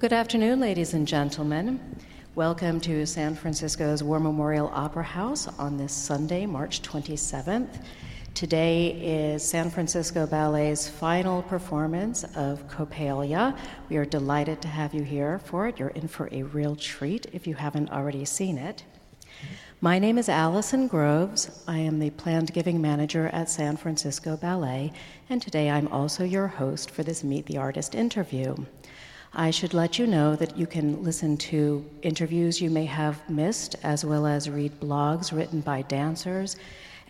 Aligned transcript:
Good 0.00 0.12
afternoon, 0.12 0.60
ladies 0.60 0.94
and 0.94 1.08
gentlemen. 1.08 1.80
Welcome 2.36 2.80
to 2.82 3.04
San 3.04 3.34
Francisco's 3.34 4.00
War 4.00 4.20
Memorial 4.20 4.70
Opera 4.72 5.02
House 5.02 5.48
on 5.58 5.76
this 5.76 5.92
Sunday, 5.92 6.46
March 6.46 6.82
27th. 6.82 7.82
Today 8.32 8.90
is 8.90 9.42
San 9.42 9.70
Francisco 9.70 10.24
Ballet's 10.24 10.88
final 10.88 11.42
performance 11.42 12.22
of 12.36 12.64
Coppelia. 12.68 13.58
We 13.88 13.96
are 13.96 14.04
delighted 14.04 14.62
to 14.62 14.68
have 14.68 14.94
you 14.94 15.02
here 15.02 15.40
for 15.40 15.66
it. 15.66 15.80
You're 15.80 15.88
in 15.88 16.06
for 16.06 16.28
a 16.30 16.44
real 16.44 16.76
treat 16.76 17.26
if 17.32 17.48
you 17.48 17.56
haven't 17.56 17.90
already 17.90 18.24
seen 18.24 18.56
it. 18.56 18.84
My 19.80 19.98
name 19.98 20.16
is 20.16 20.28
Allison 20.28 20.86
Groves. 20.86 21.64
I 21.66 21.78
am 21.78 21.98
the 21.98 22.10
planned 22.10 22.52
giving 22.52 22.80
manager 22.80 23.30
at 23.32 23.50
San 23.50 23.76
Francisco 23.76 24.36
Ballet, 24.36 24.92
and 25.28 25.42
today 25.42 25.68
I'm 25.68 25.88
also 25.88 26.22
your 26.22 26.46
host 26.46 26.88
for 26.88 27.02
this 27.02 27.24
Meet 27.24 27.46
the 27.46 27.58
Artist 27.58 27.96
interview. 27.96 28.54
I 29.32 29.50
should 29.50 29.74
let 29.74 29.98
you 29.98 30.06
know 30.06 30.36
that 30.36 30.56
you 30.56 30.66
can 30.66 31.02
listen 31.02 31.36
to 31.36 31.84
interviews 32.02 32.60
you 32.60 32.70
may 32.70 32.86
have 32.86 33.28
missed, 33.28 33.76
as 33.82 34.04
well 34.04 34.26
as 34.26 34.48
read 34.48 34.80
blogs 34.80 35.36
written 35.36 35.60
by 35.60 35.82
dancers 35.82 36.56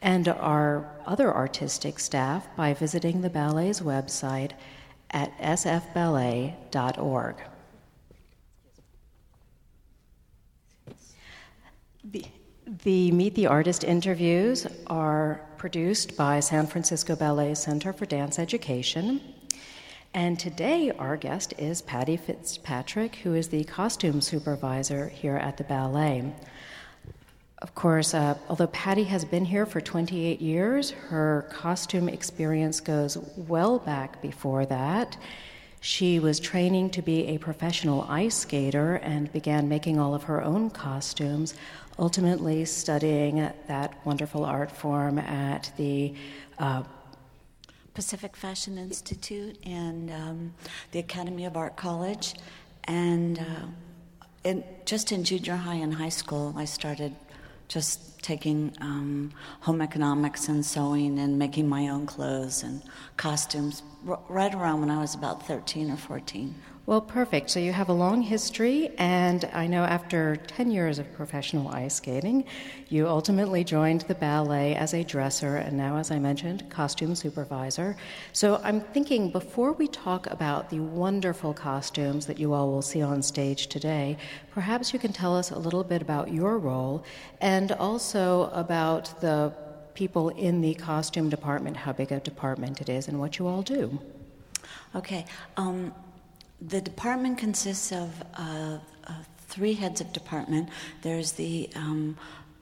and 0.03 0.29
our 0.29 0.89
other 1.07 1.35
artistic 1.35 1.99
staff 1.99 2.47
by 2.57 2.75
visiting 2.75 3.21
the 3.21 3.31
ballet's 3.31 3.81
website 3.81 4.53
at 5.11 5.37
sfballet.org. 5.39 7.37
The, 12.05 12.25
the 12.85 13.11
Meet 13.13 13.35
the 13.35 13.47
Artist 13.47 13.85
interviews 13.85 14.67
are 14.87 15.41
produced 15.57 16.17
by 16.17 16.41
San 16.41 16.67
Francisco 16.67 17.17
Ballet 17.17 17.55
Center 17.55 17.93
for 17.93 18.07
Dance 18.07 18.39
Education. 18.39 19.21
And 20.15 20.39
today, 20.39 20.91
our 20.99 21.17
guest 21.17 21.53
is 21.59 21.83
Patti 21.83 22.17
Fitzpatrick, 22.17 23.17
who 23.17 23.35
is 23.35 23.49
the 23.49 23.65
costume 23.65 24.21
supervisor 24.23 25.09
here 25.09 25.37
at 25.37 25.59
the 25.59 25.65
ballet. 25.65 26.33
Of 27.61 27.75
course, 27.75 28.15
uh, 28.15 28.39
although 28.49 28.69
Patti 28.69 29.05
has 29.05 29.25
been 29.25 29.45
here 29.45 29.67
for 29.67 29.81
28 29.81 30.41
years, 30.41 30.91
her 30.91 31.47
costume 31.51 32.09
experience 32.09 32.81
goes 32.81 33.19
well 33.37 33.79
back 33.81 34.23
before 34.23 34.65
that. 34.67 35.17
She 35.81 36.19
was 36.21 36.41
training 36.41 36.91
to 36.91 37.03
be 37.03 37.27
a 37.27 37.39
professional 37.39 38.07
ice 38.09 38.37
skater 38.37 38.97
and 38.97 39.33
began 39.33 39.69
making 39.69 39.99
all 40.01 40.15
of 40.15 40.25
her 40.25 40.43
own 40.43 40.71
costumes, 40.71 41.55
ultimately 41.99 42.65
studying 42.65 43.37
that 43.67 43.95
wonderful 44.07 44.45
art 44.45 44.71
form 44.71 45.19
at 45.19 45.71
the 45.77 46.15
uh, 46.59 46.83
Pacific 47.99 48.37
Fashion 48.37 48.79
Institute 48.79 49.59
and 49.67 50.09
um, 50.13 50.55
the 50.93 51.01
Academy 51.01 51.45
of 51.47 51.57
Art 51.57 51.75
College. 51.75 52.35
And 52.85 53.41
uh, 53.41 54.23
in, 54.45 54.63
just 54.85 55.11
in 55.11 55.25
junior 55.25 55.57
high 55.57 55.75
and 55.75 55.93
high 55.93 56.09
school, 56.09 56.55
I 56.57 56.65
started 56.65 57.13
just 57.67 58.23
taking 58.23 58.73
um, 58.81 59.33
home 59.63 59.83
economics 59.83 60.49
and 60.49 60.65
sewing 60.65 61.19
and 61.19 61.41
making 61.41 61.69
my 61.69 61.89
own 61.89 62.07
clothes 62.07 62.63
and 62.63 62.85
costumes 63.17 63.83
r- 64.07 64.21
right 64.29 64.55
around 64.55 64.79
when 64.79 64.93
I 64.93 65.01
was 65.01 65.17
about 65.17 65.45
13 65.49 65.91
or 65.91 65.97
14. 65.97 66.55
Well, 66.89 67.03
perfect. 67.03 67.51
So 67.51 67.61
you 67.61 67.75
have 67.75 67.91
a 67.91 67.93
long 67.93 68.23
history, 68.23 68.93
and 68.97 69.45
I 69.53 69.67
know 69.67 69.85
after 69.85 70.37
10 70.37 70.71
years 70.71 70.99
of 70.99 71.13
professional 71.13 71.69
ice 71.69 71.97
skating, 71.97 72.47
you 72.89 73.07
ultimately 73.07 73.63
joined 73.63 74.01
the 74.09 74.15
ballet 74.15 74.75
as 74.75 74.95
a 74.95 75.05
dresser 75.05 75.59
and 75.59 75.77
now, 75.77 75.99
as 75.99 76.11
I 76.11 76.19
mentioned, 76.19 76.71
costume 76.71 77.15
supervisor. 77.15 77.95
So 78.33 78.59
I'm 78.65 78.81
thinking 78.81 79.31
before 79.31 79.73
we 79.73 79.87
talk 79.89 80.29
about 80.29 80.71
the 80.71 80.81
wonderful 80.81 81.53
costumes 81.53 82.25
that 82.25 82.39
you 82.39 82.55
all 82.55 82.71
will 82.71 82.81
see 82.81 83.03
on 83.03 83.21
stage 83.21 83.67
today, 83.67 84.17
perhaps 84.53 84.95
you 84.95 84.99
can 84.99 85.13
tell 85.13 85.37
us 85.37 85.51
a 85.51 85.59
little 85.59 85.85
bit 85.85 86.01
about 86.01 86.33
your 86.33 86.59
role 86.59 87.05
and 87.43 87.71
also 87.73 88.49
about 88.55 89.21
the 89.21 89.53
people 89.93 90.31
in 90.31 90.63
the 90.63 90.73
costume 90.73 91.29
department, 91.29 91.77
how 91.77 91.93
big 91.93 92.13
a 92.13 92.21
department 92.21 92.81
it 92.81 92.89
is, 92.89 93.09
and 93.09 93.21
what 93.21 93.39
you 93.39 93.47
all 93.47 93.61
do. 93.61 94.01
Okay. 94.95 95.27
Um, 95.59 95.93
the 96.61 96.81
department 96.81 97.39
consists 97.39 97.93
of 97.93 98.23
uh, 98.35 98.79
uh, 99.07 99.13
three 99.47 99.75
heads 99.75 100.01
of 100.01 100.13
department. 100.13 100.69
There's 101.03 101.33
the 101.33 101.71
um, 101.77 102.17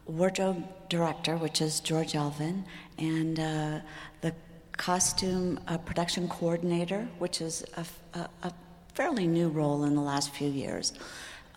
wardrobe 0.06 0.64
director, 0.88 1.36
which 1.36 1.60
is 1.60 1.80
George 1.80 2.14
Elvin, 2.14 2.64
and 2.98 3.40
uh, 3.40 3.80
the 4.20 4.34
costume 4.76 5.58
uh, 5.66 5.78
production 5.78 6.28
coordinator, 6.28 7.08
which 7.18 7.40
is 7.40 7.64
a, 7.76 8.52
fairly 8.94 9.26
new 9.26 9.48
role 9.48 9.84
in 9.84 9.94
the 9.94 10.00
last 10.00 10.34
few 10.34 10.48
years. 10.48 10.94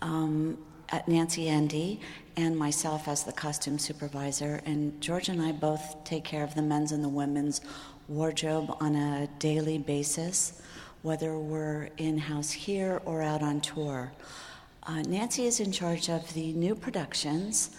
Um, 0.02 0.58
at 0.90 1.08
Nancy 1.08 1.48
Andy 1.48 2.00
and 2.36 2.54
myself 2.58 3.08
as 3.08 3.24
the 3.24 3.32
costume 3.32 3.78
supervisor, 3.78 4.60
and 4.66 5.00
George 5.00 5.28
and 5.28 5.40
I 5.40 5.52
both 5.52 6.04
take 6.04 6.24
care 6.24 6.44
of 6.44 6.54
the 6.54 6.62
men's 6.62 6.92
and 6.92 7.02
the 7.02 7.08
women's 7.08 7.60
wardrobe 8.08 8.76
on 8.80 8.94
a 8.94 9.28
daily 9.38 9.78
basis 9.78 10.60
whether 11.02 11.38
we're 11.38 11.88
in 11.96 12.18
house 12.18 12.50
here 12.50 13.00
or 13.04 13.22
out 13.22 13.42
on 13.42 13.60
tour. 13.60 14.12
Uh, 14.82 15.02
Nancy 15.02 15.46
is 15.46 15.60
in 15.60 15.72
charge 15.72 16.08
of 16.08 16.32
the 16.34 16.52
new 16.52 16.74
productions, 16.74 17.70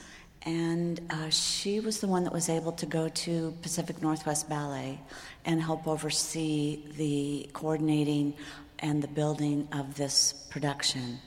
and 0.43 0.99
uh, 1.09 1.29
she 1.29 1.79
was 1.79 1.99
the 1.99 2.07
one 2.07 2.23
that 2.23 2.33
was 2.33 2.49
able 2.49 2.71
to 2.71 2.85
go 2.85 3.09
to 3.09 3.53
Pacific 3.61 4.01
Northwest 4.01 4.49
Ballet 4.49 4.99
and 5.45 5.61
help 5.61 5.87
oversee 5.87 6.83
the 6.97 7.49
coordinating 7.53 8.33
and 8.79 9.01
the 9.01 9.07
building 9.07 9.67
of 9.71 9.95
this 9.95 10.33
production. 10.49 11.19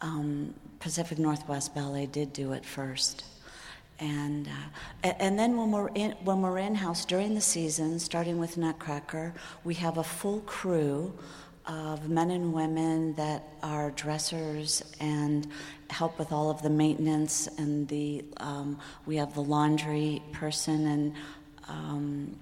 Um, 0.00 0.54
Pacific 0.80 1.18
Northwest 1.18 1.74
Ballet 1.74 2.06
did 2.06 2.32
do 2.32 2.52
it 2.52 2.64
first. 2.64 3.24
And, 4.00 4.48
uh, 4.48 5.12
and 5.20 5.38
then 5.38 5.56
when 5.56 5.70
we're, 5.70 5.90
in, 5.94 6.12
when 6.24 6.42
we're 6.42 6.58
in 6.58 6.74
house 6.74 7.04
during 7.04 7.34
the 7.34 7.40
season, 7.40 7.98
starting 7.98 8.38
with 8.38 8.56
Nutcracker, 8.56 9.32
we 9.62 9.74
have 9.74 9.98
a 9.98 10.04
full 10.04 10.40
crew 10.40 11.12
of 11.66 12.10
men 12.10 12.30
and 12.30 12.52
women 12.52 13.14
that 13.14 13.42
are 13.62 13.90
dressers 13.92 14.82
and 15.00 15.46
help 15.88 16.18
with 16.18 16.30
all 16.32 16.50
of 16.50 16.60
the 16.62 16.68
maintenance 16.68 17.46
and 17.58 17.88
the 17.88 18.24
um, 18.38 18.78
we 19.06 19.16
have 19.16 19.32
the 19.34 19.40
laundry 19.40 20.22
person 20.32 20.86
and 20.86 21.14
um, 21.68 22.36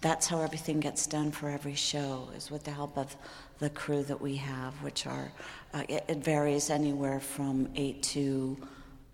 that's 0.00 0.26
how 0.26 0.40
everything 0.40 0.80
gets 0.80 1.06
done 1.06 1.30
for 1.30 1.48
every 1.48 1.74
show 1.74 2.28
is 2.36 2.50
with 2.50 2.64
the 2.64 2.70
help 2.70 2.96
of 2.98 3.16
the 3.60 3.70
crew 3.70 4.02
that 4.02 4.20
we 4.20 4.34
have 4.34 4.74
which 4.82 5.06
are 5.06 5.30
uh, 5.74 5.84
it, 5.88 6.04
it, 6.08 6.18
varies 6.18 6.70
anywhere 6.70 7.20
from 7.20 7.68
eight 7.76 8.02
to 8.02 8.56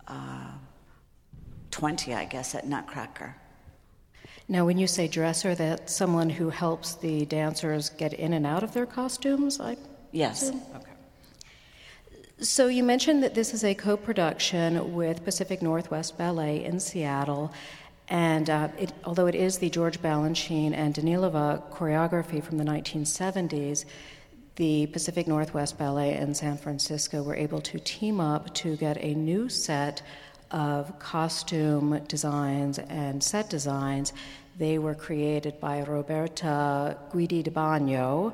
uh, 0.07 0.51
20, 1.75 2.13
I 2.13 2.23
guess, 2.23 2.55
at 2.55 2.65
Nutcracker. 2.65 3.35
Now, 4.47 4.65
when 4.65 4.77
you 4.77 4.87
say 4.87 5.09
dresser, 5.09 5.55
that's 5.55 5.93
someone 5.93 6.29
who 6.29 6.49
helps 6.49 6.95
the 6.95 7.25
dancers 7.25 7.89
get 7.89 8.13
in 8.13 8.31
and 8.31 8.45
out 8.45 8.63
of 8.63 8.73
their 8.73 8.85
costumes? 8.85 9.59
I 9.59 9.75
yes. 10.13 10.43
Assume? 10.43 10.61
Okay. 10.73 10.91
So 12.39 12.67
you 12.67 12.81
mentioned 12.81 13.23
that 13.23 13.35
this 13.35 13.53
is 13.53 13.65
a 13.65 13.75
co-production 13.75 14.93
with 14.93 15.25
Pacific 15.25 15.61
Northwest 15.61 16.17
Ballet 16.17 16.63
in 16.63 16.79
Seattle, 16.79 17.51
and 18.07 18.49
uh, 18.49 18.69
it, 18.79 18.93
although 19.03 19.27
it 19.27 19.35
is 19.35 19.57
the 19.57 19.69
George 19.69 20.01
Balanchine 20.01 20.73
and 20.73 20.95
Danilova 20.95 21.61
choreography 21.73 22.41
from 22.41 22.57
the 22.57 22.63
1970s, 22.63 23.83
the 24.55 24.87
Pacific 24.87 25.27
Northwest 25.27 25.77
Ballet 25.77 26.15
in 26.15 26.33
San 26.35 26.55
Francisco 26.55 27.21
were 27.21 27.35
able 27.35 27.59
to 27.59 27.79
team 27.79 28.21
up 28.21 28.53
to 28.53 28.77
get 28.77 28.95
a 29.03 29.13
new 29.13 29.49
set 29.49 30.01
of 30.51 30.97
costume 30.99 31.99
designs 32.07 32.79
and 32.79 33.23
set 33.23 33.49
designs. 33.49 34.13
They 34.57 34.77
were 34.77 34.95
created 34.95 35.59
by 35.59 35.83
Roberta 35.83 36.97
Guidi 37.11 37.43
di 37.43 37.51
Bagno, 37.51 38.33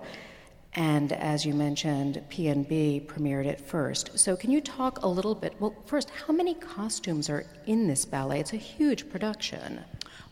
and 0.73 1.11
as 1.11 1.45
you 1.45 1.53
mentioned, 1.53 2.23
PNB 2.29 3.05
premiered 3.05 3.45
it 3.45 3.59
first. 3.59 4.17
So, 4.17 4.35
can 4.35 4.51
you 4.51 4.61
talk 4.61 5.03
a 5.03 5.07
little 5.07 5.35
bit? 5.35 5.53
Well, 5.59 5.75
first, 5.85 6.09
how 6.11 6.33
many 6.33 6.53
costumes 6.53 7.29
are 7.29 7.45
in 7.65 7.87
this 7.87 8.05
ballet? 8.05 8.39
It's 8.39 8.53
a 8.53 8.57
huge 8.57 9.09
production. 9.09 9.81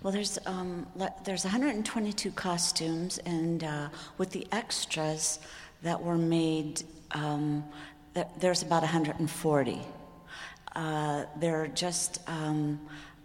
Well, 0.01 0.13
there's 0.13 0.39
um, 0.45 0.87
there's 1.25 1.43
122 1.43 2.31
costumes, 2.31 3.17
and 3.25 3.63
uh, 3.63 3.89
with 4.17 4.29
the 4.31 4.47
extras 4.53 5.39
that 5.81 6.01
were 6.01 6.17
made, 6.17 6.83
um, 7.11 7.65
there's 8.39 8.61
about 8.61 8.81
140. 8.81 9.81
Uh, 10.75 11.25
there 11.39 11.61
are 11.61 11.67
just 11.67 12.19
um, 12.27 12.79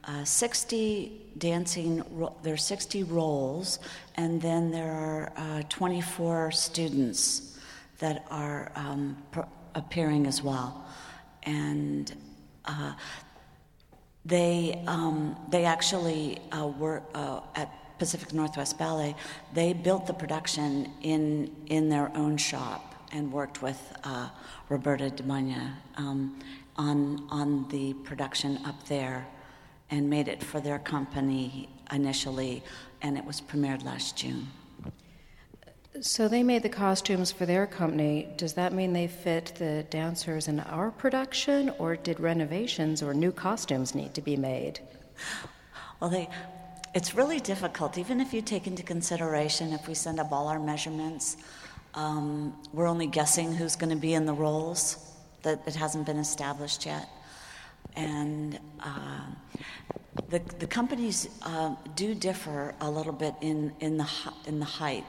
uh, 0.04 0.24
60 0.24 1.20
dancing, 1.38 2.02
ro- 2.12 2.34
there 2.42 2.54
are 2.54 2.58
60 2.58 3.02
roles, 3.04 3.78
and 4.16 4.40
then 4.40 4.70
there 4.70 4.92
are 4.92 5.32
uh, 5.36 5.62
24 5.68 6.50
students 6.50 7.58
that 7.98 8.24
are 8.30 8.72
um, 8.74 9.16
pr- 9.30 9.40
appearing 9.74 10.26
as 10.26 10.42
well. 10.42 10.86
And 11.42 12.14
uh, 12.64 12.94
they, 14.24 14.82
um, 14.86 15.36
they 15.50 15.64
actually 15.64 16.38
were 16.78 17.02
at 17.54 17.70
Pacific 17.98 18.32
Northwest 18.32 18.78
Ballet, 18.78 19.14
they 19.52 19.72
built 19.72 20.06
the 20.06 20.12
production 20.12 20.90
in, 21.02 21.54
in 21.66 21.88
their 21.88 22.14
own 22.16 22.36
shop 22.36 22.94
and 23.12 23.32
worked 23.32 23.62
with 23.62 23.80
uh, 24.02 24.28
Roberta 24.68 25.10
Demania 25.10 25.72
um, 25.96 26.38
on, 26.76 27.26
on 27.30 27.68
the 27.68 27.94
production 28.04 28.58
up 28.64 28.86
there 28.88 29.26
and 29.90 30.08
made 30.08 30.28
it 30.28 30.42
for 30.42 30.60
their 30.60 30.78
company 30.78 31.68
initially, 31.92 32.62
and 33.02 33.16
it 33.16 33.24
was 33.24 33.40
premiered 33.40 33.84
last 33.84 34.16
June. 34.16 34.48
So 36.00 36.26
they 36.26 36.42
made 36.42 36.64
the 36.64 36.68
costumes 36.68 37.30
for 37.30 37.46
their 37.46 37.66
company. 37.68 38.28
Does 38.36 38.54
that 38.54 38.72
mean 38.72 38.92
they 38.92 39.06
fit 39.06 39.52
the 39.56 39.84
dancers 39.90 40.48
in 40.48 40.58
our 40.60 40.90
production, 40.90 41.70
or 41.78 41.94
did 41.94 42.18
renovations 42.18 43.02
or 43.02 43.14
new 43.14 43.30
costumes 43.30 43.94
need 43.94 44.14
to 44.14 44.20
be 44.20 44.36
made? 44.36 44.80
Well, 46.00 46.10
they, 46.10 46.28
it's 46.94 47.14
really 47.14 47.38
difficult, 47.38 47.96
even 47.96 48.20
if 48.20 48.34
you 48.34 48.42
take 48.42 48.66
into 48.66 48.82
consideration 48.82 49.72
if 49.72 49.86
we 49.86 49.94
send 49.94 50.18
up 50.18 50.32
all 50.32 50.48
our 50.48 50.58
measurements, 50.58 51.36
um, 51.94 52.56
we're 52.72 52.88
only 52.88 53.06
guessing 53.06 53.54
who's 53.54 53.76
going 53.76 53.90
to 53.90 53.96
be 53.96 54.14
in 54.14 54.26
the 54.26 54.34
roles, 54.34 54.96
that 55.44 55.62
it 55.66 55.74
hasn't 55.74 56.04
been 56.04 56.18
established 56.18 56.84
yet. 56.84 57.08
And 57.96 58.58
uh, 58.80 59.26
the, 60.28 60.40
the 60.58 60.66
companies 60.66 61.28
uh, 61.42 61.74
do 61.94 62.14
differ 62.14 62.74
a 62.80 62.90
little 62.90 63.12
bit 63.12 63.34
in, 63.40 63.72
in, 63.80 63.96
the, 63.96 64.08
in 64.46 64.58
the 64.58 64.64
height. 64.64 65.04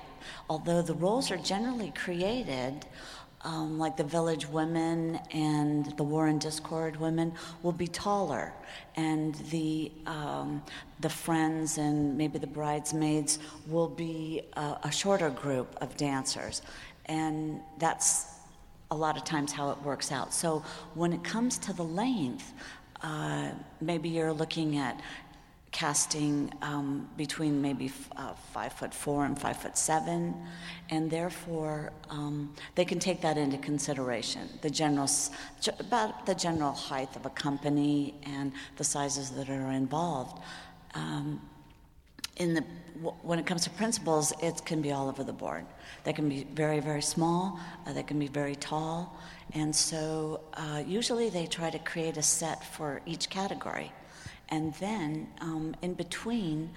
Although 0.50 0.82
the 0.82 0.94
roles 0.94 1.32
are 1.32 1.38
generally 1.38 1.92
created, 1.96 2.86
um, 3.46 3.78
like 3.78 3.96
the 3.96 4.04
village 4.04 4.48
women 4.48 5.20
and 5.32 5.86
the 5.98 6.04
war 6.04 6.28
and 6.28 6.42
discord 6.42 6.98
women 6.98 7.32
will 7.62 7.72
be 7.72 7.88
taller, 7.88 8.52
and 8.96 9.36
the 9.52 9.92
um, 10.08 10.64
the 11.00 11.10
friends 11.10 11.78
and 11.78 12.18
maybe 12.18 12.40
the 12.40 12.48
bridesmaids 12.48 13.38
will 13.68 13.88
be 13.88 14.42
a, 14.54 14.78
a 14.84 14.92
shorter 14.92 15.30
group 15.30 15.76
of 15.80 15.96
dancers, 15.96 16.64
and 17.06 17.60
that's 17.78 18.35
a 18.92 18.96
lot 18.96 19.18
of 19.18 19.24
times 19.24 19.52
how 19.52 19.72
it 19.72 19.82
works 19.84 20.12
out. 20.12 20.34
So 20.34 20.64
when 20.94 21.14
it 21.14 21.24
comes 21.24 21.58
to 21.60 21.74
the 21.74 21.84
length, 21.84 22.54
uh, 23.02 23.52
maybe 23.82 24.10
you're 24.10 24.34
looking 24.34 24.78
at 24.78 25.00
casting 25.72 26.50
um, 26.62 27.10
between 27.18 27.62
maybe 27.62 27.88
f- 27.88 28.10
uh, 28.16 28.34
five 28.54 28.72
foot 28.72 28.94
four 28.94 29.26
and 29.26 29.38
five 29.38 29.58
foot 29.58 29.78
seven, 29.78 30.34
and 30.90 31.12
therefore 31.12 31.92
um, 32.10 32.54
they 32.76 32.86
can 32.86 32.98
take 32.98 33.20
that 33.20 33.38
into 33.38 33.58
consideration. 33.58 34.48
The 34.62 34.70
general, 34.70 35.10
about 35.80 36.26
the 36.26 36.34
general 36.34 36.72
height 36.72 37.14
of 37.18 37.26
a 37.26 37.30
company 37.30 38.14
and 38.24 38.54
the 38.78 38.86
sizes 38.86 39.32
that 39.32 39.50
are 39.50 39.72
involved. 39.72 40.42
Um, 40.94 41.42
in 42.38 42.54
the 42.54 42.64
when 43.22 43.40
it 43.40 43.46
comes 43.46 43.64
to 43.66 43.70
principals, 43.72 44.34
it 44.42 44.64
can 44.66 44.82
be 44.82 44.92
all 44.92 45.10
over 45.10 45.24
the 45.24 45.34
board. 45.34 45.66
They 46.06 46.14
can 46.14 46.30
be 46.30 46.46
very, 46.54 46.80
very 46.80 47.02
small. 47.02 47.60
Uh, 47.86 47.92
they 47.92 48.04
can 48.04 48.18
be 48.18 48.28
very 48.28 48.56
tall, 48.56 49.20
and 49.54 49.76
so 49.76 50.42
uh, 50.54 50.82
usually 50.86 51.30
they 51.30 51.46
try 51.46 51.70
to 51.70 51.80
create 51.80 52.18
a 52.18 52.22
set 52.22 52.64
for 52.64 53.02
each 53.06 53.30
category. 53.30 53.92
And 54.50 54.74
then 54.76 55.28
um, 55.42 55.76
in 55.82 55.94
between, 55.94 56.70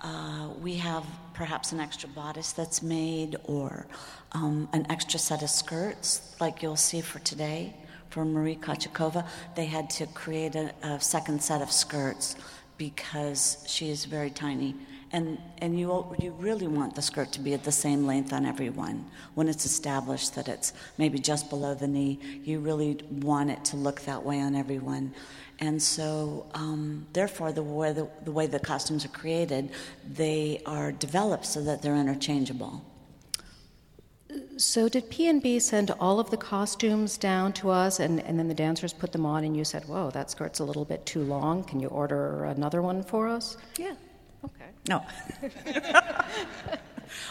uh, 0.00 0.48
we 0.60 0.74
have 0.74 1.04
perhaps 1.32 1.72
an 1.72 1.78
extra 1.78 2.08
bodice 2.08 2.52
that's 2.52 2.82
made 2.82 3.36
or 3.44 3.86
um, 4.32 4.68
an 4.72 4.90
extra 4.90 5.18
set 5.18 5.42
of 5.42 5.50
skirts, 5.50 6.34
like 6.40 6.62
you'll 6.62 6.76
see 6.76 7.00
for 7.00 7.20
today 7.20 7.76
for 8.10 8.24
Marie 8.24 8.56
Kochetkova. 8.56 9.26
They 9.54 9.66
had 9.66 9.88
to 9.90 10.06
create 10.06 10.56
a, 10.56 10.74
a 10.82 11.00
second 11.00 11.42
set 11.42 11.62
of 11.62 11.70
skirts 11.70 12.36
because 12.78 13.64
she 13.68 13.90
is 13.90 14.06
very 14.06 14.30
tiny. 14.30 14.74
And, 15.12 15.38
and 15.58 15.78
you, 15.78 16.16
you 16.18 16.30
really 16.38 16.66
want 16.66 16.94
the 16.94 17.02
skirt 17.02 17.32
to 17.32 17.40
be 17.40 17.52
at 17.52 17.64
the 17.64 17.72
same 17.72 18.06
length 18.06 18.32
on 18.32 18.46
everyone. 18.46 19.04
When 19.34 19.46
it's 19.46 19.66
established 19.66 20.34
that 20.36 20.48
it's 20.48 20.72
maybe 20.96 21.18
just 21.18 21.50
below 21.50 21.74
the 21.74 21.86
knee, 21.86 22.18
you 22.44 22.60
really 22.60 22.98
want 23.10 23.50
it 23.50 23.62
to 23.66 23.76
look 23.76 24.00
that 24.02 24.24
way 24.24 24.40
on 24.40 24.54
everyone. 24.54 25.12
And 25.60 25.80
so, 25.80 26.46
um, 26.54 27.06
therefore, 27.12 27.52
the 27.52 27.62
way 27.62 27.92
the, 27.92 28.08
the 28.24 28.32
way 28.32 28.46
the 28.46 28.58
costumes 28.58 29.04
are 29.04 29.08
created, 29.08 29.70
they 30.10 30.62
are 30.66 30.90
developed 30.92 31.46
so 31.46 31.62
that 31.62 31.82
they're 31.82 31.94
interchangeable. 31.94 32.82
So, 34.56 34.88
did 34.88 35.10
PNB 35.10 35.60
send 35.60 35.90
all 36.00 36.18
of 36.18 36.30
the 36.30 36.36
costumes 36.36 37.18
down 37.18 37.52
to 37.54 37.70
us, 37.70 38.00
and, 38.00 38.20
and 38.20 38.38
then 38.38 38.48
the 38.48 38.54
dancers 38.54 38.92
put 38.92 39.12
them 39.12 39.26
on, 39.26 39.44
and 39.44 39.56
you 39.56 39.64
said, 39.64 39.86
"Whoa, 39.86 40.10
that 40.10 40.30
skirt's 40.30 40.58
a 40.58 40.64
little 40.64 40.84
bit 40.84 41.04
too 41.04 41.22
long. 41.22 41.64
Can 41.64 41.80
you 41.80 41.88
order 41.88 42.44
another 42.44 42.80
one 42.80 43.02
for 43.02 43.28
us?" 43.28 43.56
Yeah. 43.78 43.94
Okay. 44.44 44.70
No. 44.88 45.04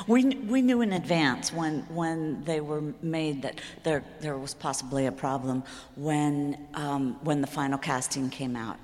We, 0.07 0.25
we 0.25 0.61
knew 0.61 0.81
in 0.81 0.93
advance 0.93 1.51
when, 1.51 1.79
when 1.93 2.43
they 2.43 2.61
were 2.61 2.81
made 3.01 3.41
that 3.43 3.61
there, 3.83 4.03
there 4.19 4.37
was 4.37 4.53
possibly 4.53 5.05
a 5.07 5.11
problem 5.11 5.63
when, 5.95 6.67
um, 6.73 7.17
when 7.23 7.41
the 7.41 7.47
final 7.47 7.77
casting 7.77 8.29
came 8.29 8.55
out. 8.55 8.77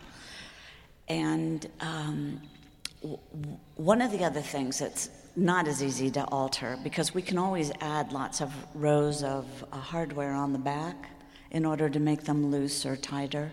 And 1.07 1.65
um, 1.79 2.41
w- 3.01 3.19
one 3.75 4.01
of 4.01 4.11
the 4.11 4.23
other 4.23 4.41
things 4.41 4.79
that's 4.79 5.09
not 5.35 5.67
as 5.67 5.83
easy 5.83 6.09
to 6.11 6.23
alter 6.25 6.77
because 6.83 7.13
we 7.13 7.21
can 7.21 7.37
always 7.37 7.71
add 7.81 8.11
lots 8.11 8.41
of 8.41 8.51
rows 8.73 9.23
of 9.23 9.45
uh, 9.71 9.77
hardware 9.77 10.33
on 10.33 10.51
the 10.51 10.59
back 10.59 11.09
in 11.51 11.65
order 11.65 11.89
to 11.89 11.99
make 11.99 12.23
them 12.23 12.51
loose 12.51 12.85
or 12.85 12.95
tighter. 12.95 13.51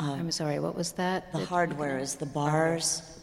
Uh, 0.00 0.12
I'm 0.12 0.30
sorry, 0.30 0.60
what 0.60 0.76
was 0.76 0.92
that? 0.92 1.32
The 1.32 1.44
hardware 1.44 1.98
is 1.98 2.14
the 2.14 2.26
bars. 2.26 3.17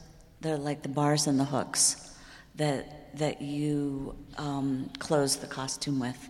They're 0.46 0.58
like 0.58 0.84
the 0.84 0.90
bars 0.90 1.26
and 1.26 1.40
the 1.40 1.46
hooks 1.46 2.14
that 2.54 3.18
that 3.18 3.42
you 3.42 4.16
um, 4.38 4.92
close 5.00 5.38
the 5.38 5.48
costume 5.48 6.00
with. 6.00 6.30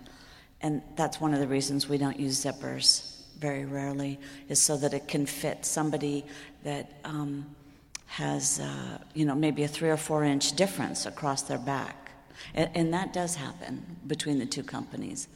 And 0.62 0.82
that's 0.96 1.20
one 1.20 1.34
of 1.34 1.42
the 1.42 1.48
reasons 1.50 1.90
we 1.90 1.98
don't 1.98 2.18
use 2.18 2.46
zippers 2.46 3.24
very 3.40 3.66
rarely, 3.66 4.18
is 4.48 4.62
so 4.62 4.78
that 4.78 4.94
it 4.94 5.10
can 5.10 5.26
fit 5.26 5.66
somebody 5.66 6.26
that 6.64 6.94
um, 7.04 7.46
has, 8.06 8.62
uh, 8.62 9.00
you 9.14 9.26
know, 9.26 9.36
maybe 9.36 9.64
a 9.64 9.68
three 9.68 9.90
or 9.90 9.98
four 9.98 10.24
inch 10.24 10.54
difference 10.56 11.06
across 11.06 11.42
their 11.42 11.58
back. 11.58 12.12
And, 12.54 12.70
and 12.74 12.94
that 12.94 13.12
does 13.12 13.36
happen 13.36 13.84
between 14.08 14.40
the 14.40 14.46
two 14.46 14.64
companies. 14.64 15.28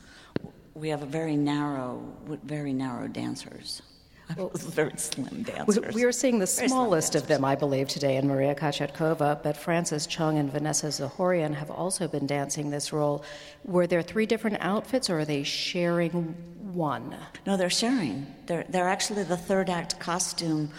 We 0.74 0.88
have 0.88 1.04
a 1.04 1.06
very 1.06 1.36
narrow, 1.36 2.02
very 2.44 2.72
narrow 2.72 3.10
dancers. 3.10 3.82
Well, 4.38 4.52
very 4.54 4.96
slim 4.96 5.44
dancers. 5.44 5.94
We 5.94 6.04
are 6.04 6.12
seeing 6.12 6.40
the 6.40 6.48
smallest 6.48 7.16
of 7.16 7.28
them, 7.28 7.44
I 7.44 7.56
believe, 7.56 7.88
today 7.88 8.16
in 8.18 8.28
Maria 8.28 8.54
Kochetkova, 8.54 9.42
but 9.42 9.58
Frances 9.58 10.06
Chung 10.06 10.38
and 10.38 10.52
Vanessa 10.52 10.88
Zahorian 10.88 11.56
have 11.56 11.72
also 11.72 12.08
been 12.08 12.28
dancing 12.28 12.70
this 12.70 12.94
role. 12.94 13.24
Were 13.66 13.88
there 13.88 14.04
three 14.04 14.28
different 14.28 14.58
outfits, 14.60 15.10
or 15.10 15.20
are 15.20 15.26
they 15.26 15.42
sharing 15.42 16.36
one? 16.72 17.16
No, 17.48 17.58
they're 17.58 17.72
sharing. 17.72 18.28
They're, 18.46 18.66
they're 18.70 18.88
actually 18.88 19.24
the 19.24 19.38
third 19.38 19.70
act 19.70 20.00
costume 20.00 20.70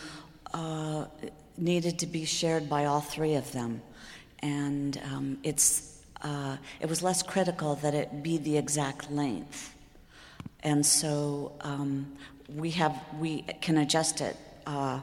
uh, 0.55 1.07
needed 1.57 1.99
to 1.99 2.07
be 2.07 2.25
shared 2.25 2.69
by 2.69 2.85
all 2.85 3.01
three 3.01 3.35
of 3.35 3.51
them. 3.51 3.83
And 4.41 5.01
um, 5.13 5.39
it's, 5.43 6.03
uh, 6.23 6.57
it 6.79 6.89
was 6.89 7.03
less 7.03 7.23
critical 7.23 7.75
that 7.77 7.95
it 7.95 8.23
be 8.23 8.39
the 8.39 8.57
exact 8.57 9.11
length. 9.11 9.75
And 10.63 10.85
so 10.85 11.53
um, 11.63 12.17
we 12.57 12.71
have 12.73 12.99
we 13.19 13.43
can 13.61 13.79
adjust 13.79 14.21
it 14.21 14.37
uh, 14.67 15.01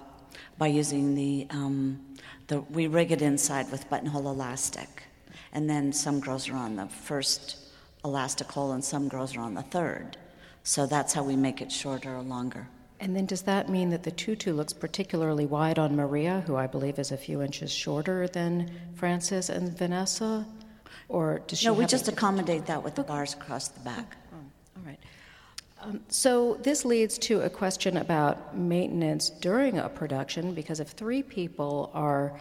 by 0.57 0.67
using 0.67 1.15
the 1.15 1.47
um, 1.49 1.99
the 2.47 2.61
we 2.61 2.87
rig 2.87 3.11
it 3.11 3.21
inside 3.21 3.71
with 3.71 3.89
buttonhole 3.89 4.29
elastic, 4.29 5.03
and 5.53 5.69
then 5.69 5.93
some 5.93 6.19
girls 6.19 6.49
are 6.49 6.55
on 6.55 6.75
the 6.75 6.87
first 6.87 7.57
elastic 8.05 8.51
hole 8.51 8.71
and 8.71 8.83
some 8.83 9.07
girls 9.07 9.35
are 9.35 9.41
on 9.41 9.53
the 9.53 9.61
third. 9.63 10.17
So 10.63 10.85
that's 10.85 11.13
how 11.13 11.23
we 11.23 11.35
make 11.35 11.61
it 11.61 11.71
shorter 11.71 12.15
or 12.15 12.21
longer. 12.21 12.67
And 12.99 13.15
then 13.15 13.25
does 13.25 13.43
that 13.43 13.69
mean 13.69 13.89
that 13.91 14.03
the 14.03 14.11
tutu 14.11 14.53
looks 14.53 14.73
particularly 14.73 15.45
wide 15.45 15.77
on 15.77 15.95
Maria, 15.95 16.43
who 16.47 16.55
I 16.55 16.65
believe 16.67 16.97
is 16.97 17.11
a 17.11 17.17
few 17.17 17.41
inches 17.41 17.71
shorter 17.71 18.27
than 18.27 18.71
Frances 18.95 19.49
and 19.49 19.77
Vanessa? 19.77 20.45
Or 21.07 21.41
does 21.47 21.59
she 21.59 21.67
No, 21.67 21.73
we 21.73 21.85
just 21.85 22.07
accommodate 22.07 22.65
that 22.65 22.83
with 22.83 22.95
the 22.95 23.03
bars 23.03 23.33
across 23.33 23.67
the 23.67 23.79
back. 23.81 24.17
Oh, 24.33 24.37
all 24.77 24.83
right. 24.83 24.99
Um, 25.81 26.01
so, 26.07 26.55
this 26.63 26.85
leads 26.85 27.17
to 27.19 27.41
a 27.41 27.49
question 27.49 27.97
about 27.97 28.57
maintenance 28.57 29.29
during 29.29 29.77
a 29.77 29.87
production 29.87 30.53
because 30.53 30.79
if 30.79 30.89
three 30.89 31.21
people 31.21 31.91
are 31.93 32.33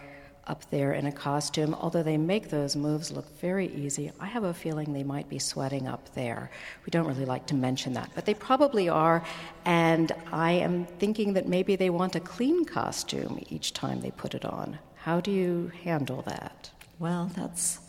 up 0.47 0.67
there 0.71 0.93
in 0.93 1.05
a 1.05 1.11
costume, 1.11 1.75
although 1.75 2.01
they 2.01 2.17
make 2.17 2.49
those 2.49 2.75
moves 2.75 3.11
look 3.11 3.25
very 3.39 3.67
easy, 3.67 4.11
I 4.19 4.25
have 4.25 4.43
a 4.43 4.53
feeling 4.53 4.91
they 4.91 5.03
might 5.03 5.29
be 5.29 5.39
sweating 5.39 5.87
up 5.87 6.13
there. 6.15 6.49
We 6.85 6.89
don't 6.89 7.05
really 7.05 7.25
like 7.25 7.45
to 7.47 7.55
mention 7.55 7.93
that, 7.93 8.09
but 8.15 8.25
they 8.25 8.33
probably 8.33 8.89
are, 8.89 9.23
and 9.65 10.11
I 10.31 10.53
am 10.53 10.85
thinking 10.85 11.33
that 11.33 11.47
maybe 11.47 11.75
they 11.75 11.89
want 11.89 12.15
a 12.15 12.19
clean 12.19 12.65
costume 12.65 13.43
each 13.49 13.73
time 13.73 14.01
they 14.01 14.11
put 14.11 14.33
it 14.33 14.45
on. 14.45 14.79
How 14.95 15.19
do 15.21 15.31
you 15.31 15.71
handle 15.83 16.21
that? 16.23 16.71
Well, 16.97 17.29
that's 17.35 17.79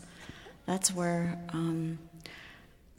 that's 0.65 0.93
where 0.93 1.35
um, 1.53 1.97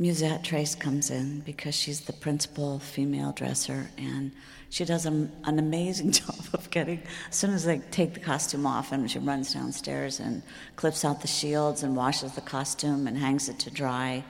Musette 0.00 0.42
Trace 0.42 0.74
comes 0.74 1.10
in 1.10 1.40
because 1.40 1.74
she's 1.74 2.00
the 2.00 2.14
principal 2.14 2.78
female 2.78 3.32
dresser, 3.32 3.90
and 3.98 4.32
she 4.70 4.86
does 4.86 5.04
a, 5.04 5.10
an 5.10 5.58
amazing 5.58 6.10
job 6.20 6.40
of 6.54 6.70
getting. 6.70 7.02
As 7.28 7.36
soon 7.36 7.50
as 7.50 7.66
they 7.66 7.80
take 7.90 8.14
the 8.14 8.20
costume 8.20 8.66
off, 8.66 8.92
and 8.92 9.10
she 9.10 9.18
runs 9.18 9.52
downstairs 9.52 10.18
and 10.18 10.42
clips 10.76 11.04
out 11.04 11.20
the 11.20 11.28
shields 11.28 11.82
and 11.82 11.94
washes 11.94 12.32
the 12.32 12.40
costume 12.40 13.06
and 13.06 13.18
hangs 13.18 13.50
it 13.50 13.58
to 13.58 13.70
dry, 13.70 14.24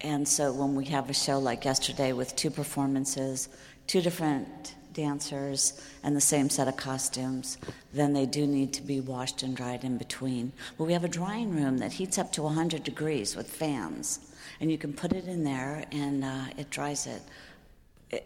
And 0.00 0.26
so 0.26 0.52
when 0.52 0.74
we 0.74 0.86
have 0.86 1.08
a 1.08 1.14
show 1.14 1.38
like 1.38 1.64
yesterday 1.64 2.12
with 2.12 2.34
two 2.34 2.50
performances, 2.50 3.48
two 3.86 4.00
different 4.00 4.74
dancers, 4.94 5.80
and 6.02 6.16
the 6.16 6.20
same 6.20 6.48
set 6.48 6.68
of 6.68 6.76
costumes, 6.76 7.58
then 7.92 8.12
they 8.12 8.24
do 8.24 8.46
need 8.46 8.72
to 8.72 8.82
be 8.82 9.00
washed 9.00 9.42
and 9.42 9.56
dried 9.56 9.84
in 9.84 9.98
between. 9.98 10.52
But 10.78 10.84
we 10.84 10.92
have 10.94 11.04
a 11.04 11.08
drying 11.08 11.54
room 11.54 11.78
that 11.78 11.92
heats 11.92 12.16
up 12.18 12.32
to 12.32 12.42
100 12.42 12.82
degrees 12.82 13.36
with 13.36 13.50
fans, 13.50 14.20
and 14.60 14.70
you 14.70 14.78
can 14.78 14.92
put 14.92 15.12
it 15.12 15.26
in 15.26 15.44
there 15.44 15.84
and 15.92 16.24
uh, 16.24 16.44
it 16.56 16.70
dries 16.70 17.06
it, 17.06 17.22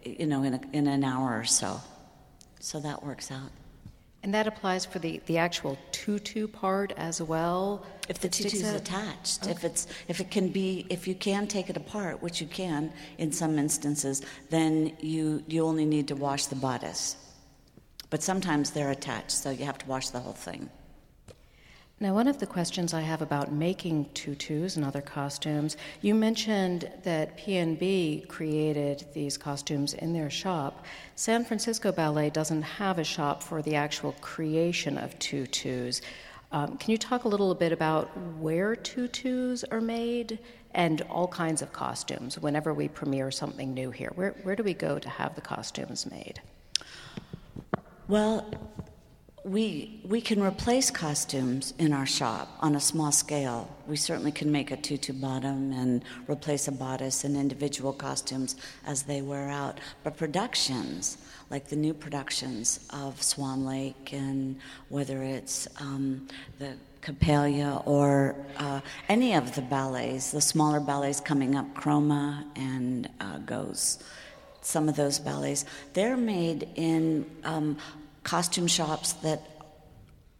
you 0.03 0.27
know, 0.27 0.43
in, 0.43 0.53
a, 0.53 0.61
in 0.71 0.87
an 0.87 1.03
hour 1.03 1.37
or 1.37 1.45
so. 1.45 1.81
So 2.59 2.79
that 2.79 3.03
works 3.03 3.31
out. 3.31 3.51
And 4.21 4.33
that 4.33 4.47
applies 4.47 4.85
for 4.85 4.99
the, 4.99 5.21
the 5.27 5.37
actual 5.37 5.77
tutu 5.91 6.47
part 6.47 6.91
as 6.97 7.21
well. 7.21 7.85
If 8.09 8.19
the 8.19 8.27
tutu 8.27 8.57
is 8.57 8.73
attached, 8.73 9.43
okay. 9.43 9.51
if 9.51 9.63
it's 9.63 9.87
if 10.07 10.19
it 10.19 10.29
can 10.29 10.49
be 10.49 10.85
if 10.89 11.07
you 11.07 11.15
can 11.15 11.47
take 11.47 11.69
it 11.69 11.77
apart, 11.77 12.21
which 12.21 12.41
you 12.41 12.47
can 12.47 12.91
in 13.17 13.31
some 13.31 13.57
instances, 13.57 14.21
then 14.49 14.91
you 14.99 15.43
you 15.47 15.65
only 15.65 15.85
need 15.85 16.07
to 16.09 16.15
wash 16.15 16.47
the 16.47 16.55
bodice. 16.55 17.15
But 18.09 18.21
sometimes 18.23 18.71
they're 18.71 18.91
attached, 18.91 19.31
so 19.31 19.51
you 19.51 19.65
have 19.65 19.77
to 19.77 19.85
wash 19.85 20.09
the 20.09 20.19
whole 20.19 20.33
thing. 20.33 20.69
Now, 22.01 22.13
one 22.13 22.29
of 22.29 22.39
the 22.39 22.47
questions 22.47 22.93
I 22.93 23.01
have 23.01 23.21
about 23.21 23.51
making 23.51 24.11
tutus 24.13 24.77
and 24.77 24.85
other 24.85 25.01
costumes, 25.01 25.75
you 26.01 26.15
mentioned 26.15 26.89
that 27.03 27.37
PNB 27.37 28.25
created 28.29 29.05
these 29.13 29.37
costumes 29.37 29.95
in 29.95 30.13
their 30.13 30.29
shop. 30.29 30.85
San 31.15 31.43
Francisco 31.43 31.91
Ballet 31.91 32.29
doesn't 32.29 32.61
have 32.61 32.99
a 32.99 33.03
shop 33.03 33.43
for 33.43 33.61
the 33.61 33.75
actual 33.75 34.13
creation 34.21 34.97
of 34.97 35.19
tutus. 35.19 36.01
Um, 36.53 36.77
can 36.77 36.91
you 36.91 36.97
talk 36.97 37.25
a 37.25 37.27
little 37.27 37.53
bit 37.53 37.73
about 37.73 38.09
where 38.37 38.77
tutus 38.77 39.65
are 39.65 39.81
made 39.81 40.39
and 40.73 41.01
all 41.09 41.27
kinds 41.27 41.61
of 41.61 41.73
costumes 41.73 42.39
whenever 42.39 42.73
we 42.73 42.87
premiere 42.87 43.29
something 43.29 43.73
new 43.73 43.91
here? 43.91 44.13
Where, 44.15 44.31
where 44.43 44.55
do 44.55 44.63
we 44.63 44.73
go 44.73 44.99
to 44.99 45.09
have 45.09 45.35
the 45.35 45.41
costumes 45.41 46.09
made? 46.09 46.39
Well, 48.07 48.49
we, 49.49 49.99
we 50.07 50.21
can 50.21 50.43
replace 50.43 50.91
costumes 50.91 51.73
in 51.79 51.91
our 51.91 52.05
shop 52.05 52.49
on 52.59 52.75
a 52.75 52.79
small 52.79 53.11
scale. 53.11 53.67
We 53.87 53.95
certainly 53.95 54.31
can 54.31 54.51
make 54.51 54.69
a 54.69 54.77
tutu 54.77 55.11
bottom 55.11 55.71
and 55.71 56.03
replace 56.27 56.67
a 56.67 56.71
bodice 56.71 57.23
and 57.23 57.35
individual 57.35 57.91
costumes 57.91 58.55
as 58.85 59.03
they 59.03 59.23
wear 59.23 59.49
out. 59.49 59.79
But 60.03 60.17
productions, 60.17 61.17
like 61.49 61.67
the 61.67 61.75
new 61.75 61.95
productions 61.95 62.85
of 62.91 63.23
Swan 63.23 63.65
Lake, 63.65 64.13
and 64.13 64.55
whether 64.89 65.23
it's 65.23 65.67
um, 65.79 66.27
the 66.59 66.75
Coppelia 67.01 67.81
or 67.87 68.35
uh, 68.57 68.81
any 69.07 69.33
of 69.33 69.55
the 69.55 69.63
ballets, 69.63 70.29
the 70.31 70.41
smaller 70.41 70.79
ballets 70.79 71.19
coming 71.19 71.55
up, 71.55 71.73
Chroma 71.73 72.43
and 72.55 73.09
uh, 73.19 73.39
Goes, 73.39 73.97
some 74.61 74.87
of 74.87 74.95
those 74.95 75.17
ballets, 75.17 75.65
they're 75.93 76.17
made 76.17 76.69
in 76.75 77.25
um, 77.43 77.77
costume 78.29 78.67
shops 78.67 79.13
that 79.25 79.41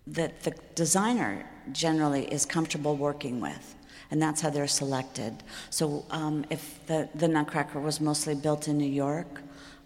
that 0.06 0.44
the 0.44 0.54
designer 0.76 1.34
generally 1.72 2.24
is 2.38 2.46
comfortable 2.46 2.96
working 2.96 3.42
with 3.42 3.66
and 4.12 4.22
that's 4.22 4.42
how 4.42 4.50
they're 4.50 4.68
selected. 4.84 5.34
So 5.70 6.04
um, 6.10 6.46
if 6.50 6.64
the, 6.88 7.10
the 7.14 7.28
nutcracker 7.28 7.80
was 7.80 8.02
mostly 8.02 8.36
built 8.36 8.68
in 8.68 8.78
new 8.78 8.94
york 9.06 9.42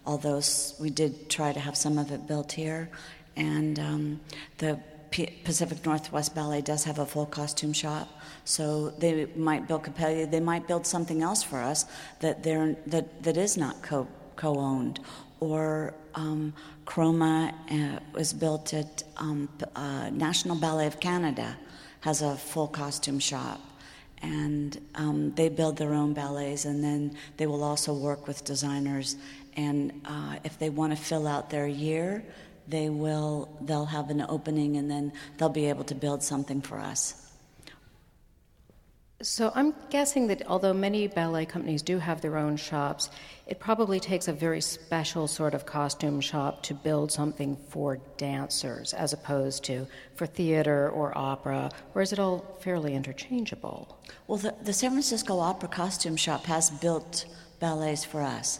although 0.06 0.40
we 0.78 0.90
did 0.90 1.12
try 1.30 1.50
to 1.58 1.60
have 1.60 1.76
some 1.84 1.96
of 1.96 2.10
it 2.10 2.26
built 2.26 2.52
here 2.52 2.90
and 3.36 3.78
um, 3.78 4.20
the 4.58 4.78
pacific 5.48 5.78
northwest 5.86 6.34
ballet 6.34 6.60
does 6.60 6.82
have 6.84 6.98
a 6.98 7.06
full 7.06 7.28
costume 7.40 7.72
shop 7.72 8.06
so 8.44 8.90
they 8.98 9.26
might 9.36 9.66
build 9.68 9.82
Coppelia, 9.84 10.30
they 10.30 10.40
might 10.40 10.66
build 10.66 10.84
something 10.86 11.22
else 11.22 11.42
for 11.42 11.60
us 11.72 11.86
that 12.20 12.42
they're 12.42 12.76
that, 12.86 13.22
that 13.22 13.36
is 13.36 13.56
not 13.56 13.82
co 13.82 14.06
co-owned 14.36 14.98
or 15.40 15.94
um, 16.14 16.52
Chroma 16.86 17.52
uh, 17.70 18.00
was 18.12 18.32
built 18.32 18.74
at 18.74 19.02
um, 19.16 19.48
uh, 19.74 20.10
National 20.10 20.56
Ballet 20.56 20.86
of 20.86 21.00
Canada, 21.00 21.56
has 22.00 22.22
a 22.22 22.36
full 22.36 22.68
costume 22.68 23.18
shop. 23.18 23.60
And 24.22 24.78
um, 24.94 25.32
they 25.34 25.50
build 25.50 25.76
their 25.76 25.92
own 25.92 26.14
ballets, 26.14 26.64
and 26.64 26.82
then 26.82 27.16
they 27.36 27.46
will 27.46 27.62
also 27.62 27.92
work 27.92 28.26
with 28.26 28.42
designers. 28.44 29.16
And 29.54 30.00
uh, 30.06 30.36
if 30.44 30.58
they 30.58 30.70
want 30.70 30.96
to 30.96 31.02
fill 31.02 31.26
out 31.26 31.50
their 31.50 31.66
year, 31.66 32.24
they 32.66 32.88
will. 32.88 33.50
They'll 33.60 33.84
have 33.84 34.08
an 34.08 34.24
opening, 34.26 34.78
and 34.78 34.90
then 34.90 35.12
they'll 35.36 35.50
be 35.50 35.68
able 35.68 35.84
to 35.84 35.94
build 35.94 36.22
something 36.22 36.62
for 36.62 36.78
us. 36.78 37.23
So 39.24 39.50
I'm 39.54 39.74
guessing 39.88 40.26
that 40.26 40.46
although 40.46 40.74
many 40.74 41.06
ballet 41.06 41.46
companies 41.46 41.80
do 41.80 41.98
have 41.98 42.20
their 42.20 42.36
own 42.36 42.58
shops, 42.58 43.08
it 43.46 43.58
probably 43.58 43.98
takes 43.98 44.28
a 44.28 44.34
very 44.34 44.60
special 44.60 45.26
sort 45.28 45.54
of 45.54 45.64
costume 45.64 46.20
shop 46.20 46.62
to 46.64 46.74
build 46.74 47.10
something 47.10 47.56
for 47.70 48.00
dancers 48.18 48.92
as 48.92 49.14
opposed 49.14 49.64
to 49.64 49.86
for 50.14 50.26
theater 50.26 50.90
or 50.90 51.16
opera, 51.16 51.70
or 51.94 52.02
is 52.02 52.12
it 52.12 52.18
all 52.18 52.58
fairly 52.60 52.94
interchangeable? 52.94 53.98
Well, 54.26 54.36
the, 54.36 54.54
the 54.62 54.74
San 54.74 54.90
Francisco 54.90 55.38
Opera 55.38 55.70
Costume 55.70 56.16
Shop 56.16 56.44
has 56.44 56.68
built 56.68 57.24
ballets 57.60 58.04
for 58.04 58.20
us. 58.20 58.58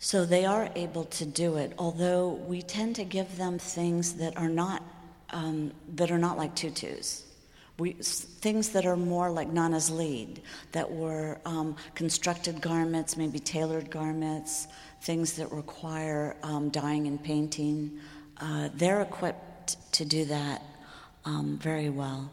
So 0.00 0.24
they 0.24 0.44
are 0.44 0.70
able 0.74 1.04
to 1.04 1.24
do 1.24 1.54
it, 1.54 1.72
although 1.78 2.30
we 2.30 2.62
tend 2.62 2.96
to 2.96 3.04
give 3.04 3.36
them 3.36 3.60
things 3.60 4.14
that 4.14 4.36
are 4.36 4.48
not 4.48 4.82
um, 5.30 5.72
that 5.94 6.10
are 6.10 6.18
not 6.18 6.36
like 6.36 6.56
tutus 6.56 7.31
we, 7.78 7.92
things 7.92 8.70
that 8.70 8.86
are 8.86 8.96
more 8.96 9.30
like 9.30 9.48
Nanna's 9.48 9.90
Lied, 9.90 10.42
that 10.72 10.90
were 10.90 11.40
um, 11.44 11.76
constructed 11.94 12.60
garments, 12.60 13.16
maybe 13.16 13.38
tailored 13.38 13.90
garments, 13.90 14.68
things 15.02 15.34
that 15.34 15.50
require 15.50 16.36
um, 16.42 16.68
dyeing 16.68 17.06
and 17.06 17.22
painting. 17.22 17.98
Uh, 18.40 18.68
they're 18.74 19.00
equipped 19.02 19.76
to 19.92 20.04
do 20.04 20.24
that 20.26 20.62
um, 21.24 21.58
very 21.58 21.88
well. 21.90 22.30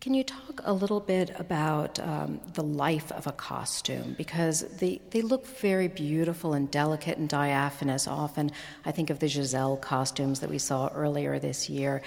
Can 0.00 0.12
you 0.12 0.22
talk 0.22 0.60
a 0.64 0.72
little 0.72 1.00
bit 1.00 1.32
about 1.38 1.98
um, 1.98 2.38
the 2.52 2.62
life 2.62 3.10
of 3.12 3.26
a 3.26 3.32
costume? 3.32 4.14
Because 4.18 4.60
they, 4.76 5.00
they 5.08 5.22
look 5.22 5.46
very 5.46 5.88
beautiful 5.88 6.52
and 6.52 6.70
delicate 6.70 7.16
and 7.16 7.26
diaphanous. 7.26 8.06
Often, 8.06 8.50
I 8.84 8.92
think 8.92 9.08
of 9.08 9.18
the 9.18 9.28
Giselle 9.28 9.78
costumes 9.78 10.40
that 10.40 10.50
we 10.50 10.58
saw 10.58 10.88
earlier 10.88 11.38
this 11.38 11.70
year. 11.70 12.02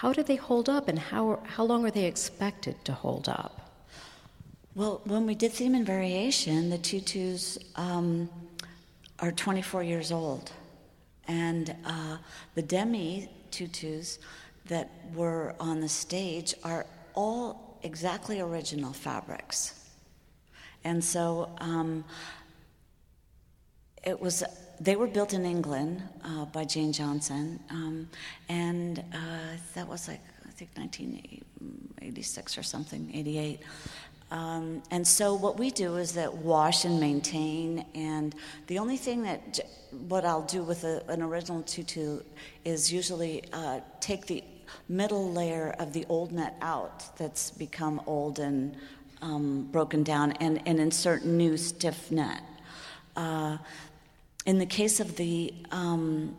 How 0.00 0.14
do 0.14 0.22
they 0.22 0.36
hold 0.36 0.70
up, 0.70 0.88
and 0.88 0.98
how, 0.98 1.40
how 1.44 1.62
long 1.62 1.84
are 1.84 1.90
they 1.90 2.06
expected 2.06 2.82
to 2.86 2.92
hold 2.94 3.28
up? 3.28 3.60
Well, 4.74 5.02
when 5.04 5.26
we 5.26 5.34
did 5.34 5.52
theme 5.52 5.74
and 5.74 5.84
variation, 5.84 6.70
the 6.70 6.78
tutus 6.78 7.58
um, 7.76 8.30
are 9.18 9.30
24 9.30 9.82
years 9.82 10.10
old. 10.10 10.52
And 11.28 11.76
uh, 11.84 12.16
the 12.54 12.62
demi 12.62 13.28
tutus 13.50 14.20
that 14.68 14.90
were 15.14 15.54
on 15.60 15.82
the 15.82 15.88
stage 15.90 16.54
are 16.64 16.86
all 17.12 17.78
exactly 17.82 18.40
original 18.40 18.94
fabrics. 18.94 19.84
And 20.82 21.04
so 21.04 21.50
um, 21.58 22.06
it 24.02 24.18
was 24.18 24.44
they 24.80 24.96
were 24.96 25.06
built 25.06 25.34
in 25.34 25.44
England 25.44 26.02
uh, 26.24 26.46
by 26.46 26.64
Jane 26.64 26.92
Johnson, 26.92 27.60
um, 27.70 28.08
and 28.48 29.00
uh, 29.12 29.56
that 29.74 29.86
was 29.86 30.08
like 30.08 30.22
I 30.46 30.50
think 30.52 30.70
1986 30.74 32.58
or 32.58 32.62
something, 32.62 33.10
88. 33.14 33.60
Um, 34.30 34.82
and 34.90 35.06
so 35.06 35.34
what 35.34 35.58
we 35.58 35.70
do 35.70 35.96
is 35.96 36.12
that 36.12 36.32
wash 36.32 36.84
and 36.84 36.98
maintain, 36.98 37.84
and 37.94 38.34
the 38.68 38.78
only 38.78 38.96
thing 38.96 39.22
that 39.24 39.60
what 40.08 40.24
I'll 40.24 40.46
do 40.46 40.62
with 40.62 40.84
a, 40.84 41.02
an 41.08 41.20
original 41.20 41.62
tutu 41.62 42.20
is 42.64 42.92
usually 42.92 43.44
uh, 43.52 43.80
take 44.00 44.26
the 44.26 44.42
middle 44.88 45.30
layer 45.32 45.74
of 45.78 45.92
the 45.92 46.06
old 46.08 46.32
net 46.32 46.56
out 46.62 47.16
that's 47.18 47.50
become 47.50 48.00
old 48.06 48.38
and 48.38 48.76
um, 49.20 49.68
broken 49.72 50.02
down, 50.02 50.32
and, 50.32 50.62
and 50.66 50.80
insert 50.80 51.24
new 51.24 51.56
stiff 51.56 52.10
net. 52.10 52.42
Uh, 53.16 53.58
in 54.46 54.58
the 54.58 54.66
case 54.66 55.00
of 55.00 55.16
the 55.16 55.52
um, 55.70 56.36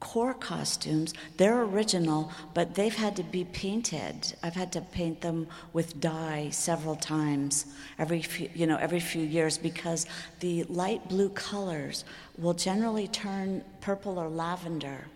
corps 0.00 0.34
costumes, 0.34 1.14
they're 1.36 1.62
original, 1.62 2.32
but 2.54 2.74
they've 2.74 2.94
had 2.94 3.14
to 3.14 3.22
be 3.22 3.44
painted. 3.44 4.34
I've 4.42 4.54
had 4.54 4.72
to 4.72 4.80
paint 4.80 5.20
them 5.20 5.46
with 5.72 6.00
dye 6.00 6.48
several 6.50 6.96
times 6.96 7.66
every 8.00 8.20
few, 8.20 8.50
you 8.52 8.66
know, 8.66 8.76
every 8.76 8.98
few 8.98 9.22
years 9.22 9.56
because 9.58 10.06
the 10.40 10.64
light 10.64 11.08
blue 11.08 11.28
colors 11.28 12.04
will 12.36 12.54
generally 12.54 13.06
turn 13.06 13.62
purple 13.80 14.18
or 14.18 14.28
lavender 14.28 15.06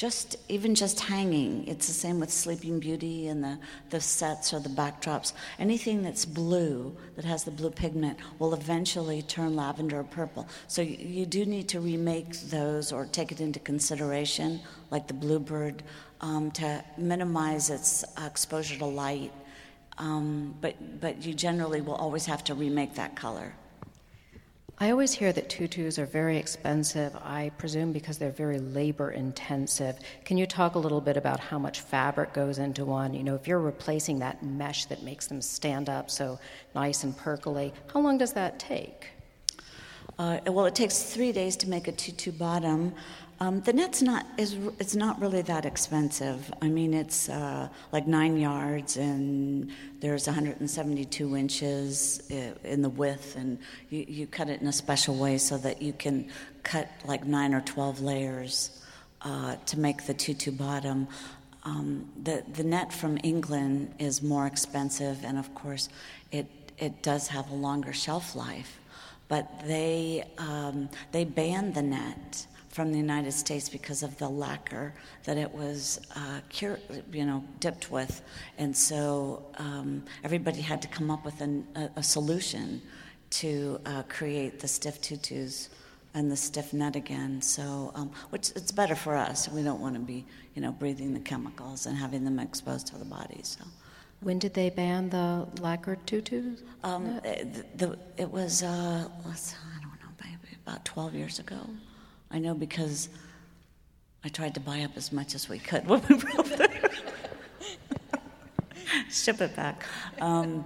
just 0.00 0.36
even 0.48 0.74
just 0.74 0.98
hanging 0.98 1.68
it's 1.68 1.86
the 1.86 1.92
same 1.92 2.18
with 2.18 2.32
sleeping 2.32 2.80
beauty 2.80 3.28
and 3.28 3.44
the, 3.44 3.58
the 3.90 4.00
sets 4.00 4.54
or 4.54 4.58
the 4.58 4.70
backdrops. 4.70 5.34
Anything 5.58 6.02
that's 6.02 6.24
blue 6.24 6.96
that 7.16 7.26
has 7.26 7.44
the 7.44 7.50
blue 7.50 7.68
pigment 7.68 8.18
will 8.38 8.54
eventually 8.54 9.20
turn 9.20 9.54
lavender 9.54 9.98
or 10.00 10.04
purple. 10.04 10.48
So 10.68 10.80
you, 10.80 10.96
you 10.96 11.26
do 11.26 11.44
need 11.44 11.68
to 11.68 11.80
remake 11.80 12.32
those 12.48 12.92
or 12.92 13.04
take 13.04 13.30
it 13.30 13.42
into 13.42 13.60
consideration 13.60 14.60
like 14.90 15.06
the 15.06 15.12
bluebird 15.12 15.82
um, 16.22 16.50
to 16.52 16.82
minimize 16.96 17.68
its 17.68 18.02
exposure 18.24 18.78
to 18.78 18.86
light. 18.86 19.32
Um, 19.98 20.54
but, 20.62 20.76
but 20.98 21.26
you 21.26 21.34
generally 21.34 21.82
will 21.82 21.96
always 21.96 22.24
have 22.24 22.42
to 22.44 22.54
remake 22.54 22.94
that 22.94 23.16
color. 23.16 23.52
I 24.82 24.92
always 24.92 25.12
hear 25.12 25.30
that 25.34 25.50
tutus 25.50 25.98
are 25.98 26.06
very 26.06 26.38
expensive, 26.38 27.14
I 27.16 27.50
presume 27.58 27.92
because 27.92 28.16
they're 28.16 28.30
very 28.30 28.58
labor 28.58 29.10
intensive. 29.10 29.98
Can 30.24 30.38
you 30.38 30.46
talk 30.46 30.74
a 30.74 30.78
little 30.78 31.02
bit 31.02 31.18
about 31.18 31.38
how 31.38 31.58
much 31.58 31.80
fabric 31.80 32.32
goes 32.32 32.56
into 32.58 32.86
one? 32.86 33.12
You 33.12 33.22
know, 33.22 33.34
if 33.34 33.46
you're 33.46 33.60
replacing 33.60 34.20
that 34.20 34.42
mesh 34.42 34.86
that 34.86 35.02
makes 35.02 35.26
them 35.26 35.42
stand 35.42 35.90
up 35.90 36.10
so 36.10 36.38
nice 36.74 37.04
and 37.04 37.14
percolate, 37.14 37.74
how 37.92 38.00
long 38.00 38.16
does 38.16 38.32
that 38.32 38.58
take? 38.58 39.10
Uh, 40.18 40.38
well, 40.46 40.64
it 40.64 40.74
takes 40.74 41.02
three 41.02 41.32
days 41.32 41.56
to 41.56 41.68
make 41.68 41.86
a 41.86 41.92
tutu 41.92 42.32
bottom. 42.32 42.94
Um, 43.42 43.62
the 43.62 43.72
net's 43.72 44.02
not 44.02 44.26
is 44.36 44.54
it's 44.78 44.94
not 44.94 45.18
really 45.18 45.40
that 45.40 45.64
expensive. 45.64 46.52
I 46.60 46.68
mean, 46.68 46.92
it's 46.92 47.30
uh, 47.30 47.70
like 47.90 48.06
nine 48.06 48.36
yards, 48.36 48.98
and 48.98 49.70
there's 50.00 50.26
172 50.26 51.36
inches 51.36 52.22
uh, 52.30 52.68
in 52.68 52.82
the 52.82 52.90
width, 52.90 53.36
and 53.36 53.58
you, 53.88 54.04
you 54.06 54.26
cut 54.26 54.50
it 54.50 54.60
in 54.60 54.66
a 54.66 54.72
special 54.72 55.14
way 55.14 55.38
so 55.38 55.56
that 55.56 55.80
you 55.80 55.94
can 55.94 56.28
cut 56.64 56.90
like 57.06 57.24
nine 57.24 57.54
or 57.54 57.62
12 57.62 58.02
layers 58.02 58.82
uh, 59.22 59.56
to 59.64 59.78
make 59.78 60.04
the 60.04 60.12
tutu 60.12 60.50
bottom. 60.50 61.08
Um, 61.64 62.10
the 62.22 62.44
the 62.52 62.64
net 62.64 62.92
from 62.92 63.18
England 63.22 63.94
is 63.98 64.22
more 64.22 64.46
expensive, 64.46 65.24
and 65.24 65.38
of 65.38 65.54
course, 65.54 65.88
it 66.30 66.46
it 66.76 67.02
does 67.02 67.28
have 67.28 67.50
a 67.50 67.54
longer 67.54 67.94
shelf 67.94 68.36
life. 68.36 68.80
But 69.28 69.48
they 69.66 70.24
um, 70.36 70.90
they 71.12 71.24
banned 71.24 71.72
the 71.74 71.82
net 71.82 72.46
from 72.70 72.92
the 72.92 72.98
United 72.98 73.32
States 73.32 73.68
because 73.68 74.02
of 74.02 74.16
the 74.18 74.28
lacquer 74.28 74.94
that 75.24 75.36
it 75.36 75.52
was 75.52 76.00
uh, 76.14 76.40
cure, 76.48 76.78
you 77.12 77.26
know, 77.26 77.44
dipped 77.58 77.90
with, 77.90 78.22
and 78.58 78.76
so 78.76 79.44
um, 79.58 80.02
everybody 80.22 80.60
had 80.60 80.80
to 80.82 80.88
come 80.88 81.10
up 81.10 81.24
with 81.24 81.40
an, 81.40 81.66
a, 81.74 81.90
a, 81.96 82.02
solution 82.02 82.80
to 83.28 83.80
uh, 83.86 84.02
create 84.08 84.60
the 84.60 84.68
stiff 84.68 85.00
tutus 85.00 85.68
and 86.14 86.30
the 86.30 86.36
stiff 86.36 86.72
net 86.72 86.96
again. 86.96 87.42
So, 87.42 87.92
um, 87.94 88.10
which 88.30 88.50
it's 88.50 88.72
better 88.72 88.94
for 88.94 89.16
us. 89.16 89.48
We 89.48 89.62
don't 89.62 89.80
want 89.80 89.94
to 89.94 90.00
be, 90.00 90.24
you 90.54 90.62
know, 90.62 90.72
breathing 90.72 91.12
the 91.12 91.20
chemicals 91.20 91.86
and 91.86 91.96
having 91.96 92.24
them 92.24 92.38
exposed 92.38 92.86
to 92.88 92.98
the 92.98 93.04
body. 93.04 93.40
So. 93.42 93.64
When 94.20 94.38
did 94.38 94.54
they 94.54 94.70
ban 94.70 95.08
the 95.08 95.46
lacquered 95.60 96.06
tutus? 96.06 96.62
Um, 96.84 97.20
it, 97.24 97.78
the, 97.78 97.98
it 98.16 98.30
was, 98.30 98.62
uh, 98.62 98.66
I 98.66 99.80
don't 99.80 100.00
know, 100.02 100.12
maybe 100.22 100.56
about 100.66 100.84
12 100.84 101.14
years 101.14 101.38
ago. 101.38 101.58
I 102.30 102.38
know 102.38 102.54
because 102.54 103.08
I 104.24 104.28
tried 104.28 104.54
to 104.54 104.60
buy 104.60 104.82
up 104.82 104.92
as 104.96 105.12
much 105.12 105.34
as 105.34 105.48
we 105.48 105.58
could 105.58 105.86
when 105.86 106.02
we 106.08 106.14
over 106.38 106.56
there. 106.56 106.90
Ship 109.10 109.40
it 109.40 109.56
back. 109.56 109.84
Um, 110.20 110.64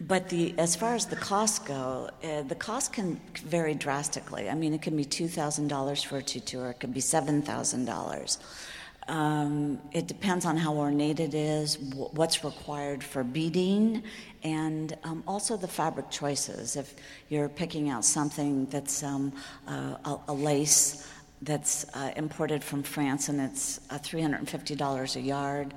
but 0.00 0.28
the, 0.28 0.54
as 0.58 0.76
far 0.76 0.94
as 0.94 1.06
the 1.06 1.16
costs 1.16 1.58
go, 1.58 2.10
uh, 2.22 2.42
the 2.42 2.54
cost 2.54 2.92
can 2.92 3.20
vary 3.44 3.74
drastically. 3.74 4.48
I 4.48 4.54
mean, 4.54 4.72
it 4.72 4.82
can 4.82 4.96
be 4.96 5.04
$2,000 5.04 6.04
for 6.04 6.18
a 6.18 6.22
tutu, 6.22 6.60
or 6.60 6.70
it 6.70 6.80
can 6.80 6.92
be 6.92 7.00
$7,000. 7.00 8.38
Um, 9.08 9.80
it 9.92 10.06
depends 10.06 10.44
on 10.44 10.58
how 10.58 10.74
ornate 10.74 11.18
it 11.18 11.32
is, 11.32 11.76
w- 11.76 12.10
what's 12.12 12.44
required 12.44 13.02
for 13.02 13.24
beading, 13.24 14.02
and 14.42 14.94
um, 15.02 15.24
also 15.26 15.56
the 15.56 15.66
fabric 15.66 16.10
choices. 16.10 16.76
If 16.76 16.94
you're 17.30 17.48
picking 17.48 17.88
out 17.88 18.04
something 18.04 18.66
that's 18.66 19.02
um, 19.02 19.32
uh, 19.66 19.96
a, 20.04 20.18
a, 20.28 20.34
lace 20.34 21.10
that's 21.40 21.86
uh, 21.94 22.12
imported 22.16 22.62
from 22.62 22.82
France 22.82 23.30
and 23.30 23.40
it's 23.40 23.80
uh, 23.88 23.98
$350 23.98 25.16
a 25.16 25.20
yard, 25.20 25.72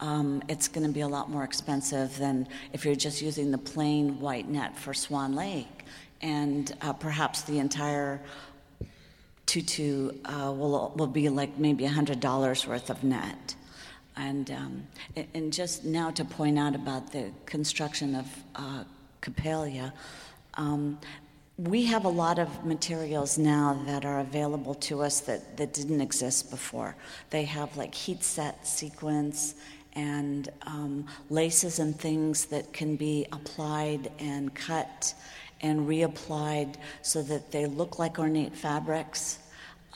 um, 0.00 0.42
it's 0.48 0.68
going 0.68 0.86
to 0.86 0.92
be 0.92 1.00
a 1.00 1.08
lot 1.08 1.30
more 1.30 1.44
expensive 1.44 2.18
than 2.18 2.46
if 2.74 2.84
you're 2.84 2.94
just 2.94 3.22
using 3.22 3.50
the 3.50 3.58
plain 3.58 4.20
white 4.20 4.48
net 4.48 4.76
for 4.76 4.92
Swan 4.92 5.34
Lake. 5.34 5.84
And 6.20 6.70
uh, 6.82 6.92
perhaps 6.92 7.42
the 7.42 7.58
entire 7.58 8.20
tutu 9.54 10.10
uh, 10.24 10.52
will, 10.52 10.92
will 10.96 11.06
be 11.06 11.28
like 11.28 11.56
maybe 11.58 11.84
$100 11.84 12.66
worth 12.66 12.90
of 12.90 13.04
net. 13.04 13.54
And, 14.16 14.50
um, 14.50 14.86
and 15.32 15.52
just 15.52 15.84
now 15.84 16.10
to 16.10 16.24
point 16.24 16.58
out 16.58 16.74
about 16.74 17.12
the 17.12 17.30
construction 17.46 18.16
of 18.16 18.26
uh, 18.56 18.82
Coppelia, 19.22 19.92
um, 20.54 20.98
we 21.56 21.84
have 21.84 22.04
a 22.04 22.08
lot 22.08 22.40
of 22.40 22.64
materials 22.64 23.38
now 23.38 23.80
that 23.86 24.04
are 24.04 24.18
available 24.18 24.74
to 24.74 25.02
us 25.02 25.20
that, 25.20 25.56
that 25.56 25.72
didn't 25.72 26.00
exist 26.00 26.50
before. 26.50 26.96
They 27.30 27.44
have 27.44 27.76
like 27.76 27.94
heat 27.94 28.24
set 28.24 28.66
sequins 28.66 29.54
and 29.92 30.48
um, 30.62 31.06
laces 31.30 31.78
and 31.78 31.96
things 31.96 32.46
that 32.46 32.72
can 32.72 32.96
be 32.96 33.26
applied 33.30 34.10
and 34.18 34.52
cut 34.52 35.14
and 35.60 35.88
reapplied 35.88 36.74
so 37.02 37.22
that 37.22 37.52
they 37.52 37.66
look 37.66 38.00
like 38.00 38.18
ornate 38.18 38.56
fabrics. 38.56 39.38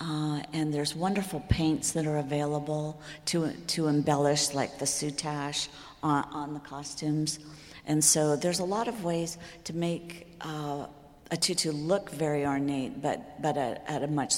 Uh, 0.00 0.40
and 0.52 0.72
there's 0.72 0.94
wonderful 0.94 1.40
paints 1.48 1.92
that 1.92 2.06
are 2.06 2.18
available 2.18 3.00
to, 3.24 3.52
to 3.66 3.88
embellish, 3.88 4.54
like 4.54 4.78
the 4.78 4.84
soutache 4.84 5.68
on, 6.02 6.24
on 6.32 6.54
the 6.54 6.60
costumes. 6.60 7.40
And 7.86 8.04
so 8.04 8.36
there's 8.36 8.60
a 8.60 8.64
lot 8.64 8.86
of 8.86 9.02
ways 9.02 9.38
to 9.64 9.74
make 9.74 10.28
uh, 10.40 10.86
a 11.30 11.36
tutu 11.36 11.72
look 11.72 12.10
very 12.10 12.46
ornate, 12.46 13.02
but, 13.02 13.42
but 13.42 13.56
at, 13.56 13.84
at 13.88 14.02
a 14.02 14.06
much 14.06 14.36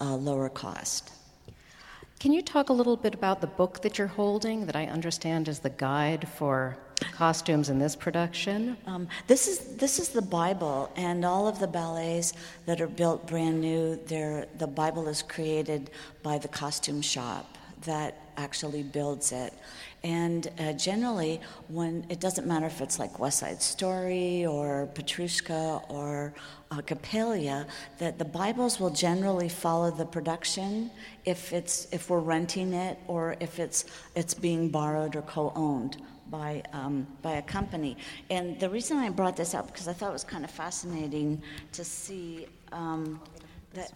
uh, 0.00 0.14
lower 0.14 0.48
cost. 0.48 1.10
Can 2.20 2.32
you 2.32 2.42
talk 2.42 2.68
a 2.68 2.72
little 2.72 2.96
bit 2.96 3.14
about 3.14 3.40
the 3.40 3.48
book 3.48 3.82
that 3.82 3.98
you're 3.98 4.06
holding, 4.06 4.66
that 4.66 4.76
I 4.76 4.86
understand 4.86 5.48
is 5.48 5.58
the 5.58 5.70
guide 5.70 6.28
for 6.28 6.78
costumes 7.04 7.68
in 7.68 7.78
this 7.78 7.96
production? 7.96 8.76
Um, 8.86 9.08
this 9.26 9.48
is 9.48 9.76
this 9.76 9.98
is 9.98 10.10
the 10.10 10.22
Bible, 10.22 10.90
and 10.96 11.24
all 11.24 11.48
of 11.48 11.58
the 11.58 11.66
ballets 11.66 12.34
that 12.66 12.80
are 12.80 12.86
built 12.86 13.26
brand 13.26 13.60
new. 13.60 13.96
the 14.06 14.66
Bible 14.66 15.08
is 15.08 15.22
created 15.22 15.90
by 16.22 16.38
the 16.38 16.48
costume 16.48 17.02
shop 17.02 17.58
that 17.84 18.16
actually 18.36 18.82
builds 18.82 19.32
it. 19.32 19.52
And 20.04 20.50
uh, 20.58 20.72
generally, 20.72 21.40
when 21.68 22.04
it 22.08 22.18
doesn't 22.18 22.46
matter 22.46 22.66
if 22.66 22.80
it's 22.80 22.98
like 22.98 23.20
West 23.20 23.38
Side 23.38 23.62
Story 23.62 24.44
or 24.44 24.88
Petrushka 24.94 25.88
or 25.88 26.34
uh, 26.72 26.78
Coppelia, 26.78 27.66
that 27.98 28.18
the 28.18 28.24
Bibles 28.24 28.80
will 28.80 28.90
generally 28.90 29.48
follow 29.48 29.90
the 29.92 30.04
production 30.04 30.90
if 31.24 31.52
it's 31.52 31.86
if 31.92 32.10
we're 32.10 32.18
renting 32.18 32.72
it 32.72 32.98
or 33.06 33.36
if 33.38 33.60
it's 33.60 33.84
it's 34.16 34.34
being 34.34 34.70
borrowed 34.70 35.14
or 35.14 35.22
co-owned 35.22 35.98
by, 36.32 36.62
um, 36.72 37.06
by 37.20 37.34
a 37.34 37.42
company. 37.42 37.96
And 38.30 38.58
the 38.58 38.68
reason 38.68 38.96
I 38.96 39.10
brought 39.10 39.36
this 39.36 39.54
up, 39.54 39.66
because 39.66 39.86
I 39.86 39.92
thought 39.92 40.08
it 40.08 40.14
was 40.14 40.24
kind 40.24 40.42
of 40.42 40.50
fascinating 40.50 41.40
to 41.72 41.84
see 41.84 42.48
um, 42.72 43.20
that. 43.74 43.92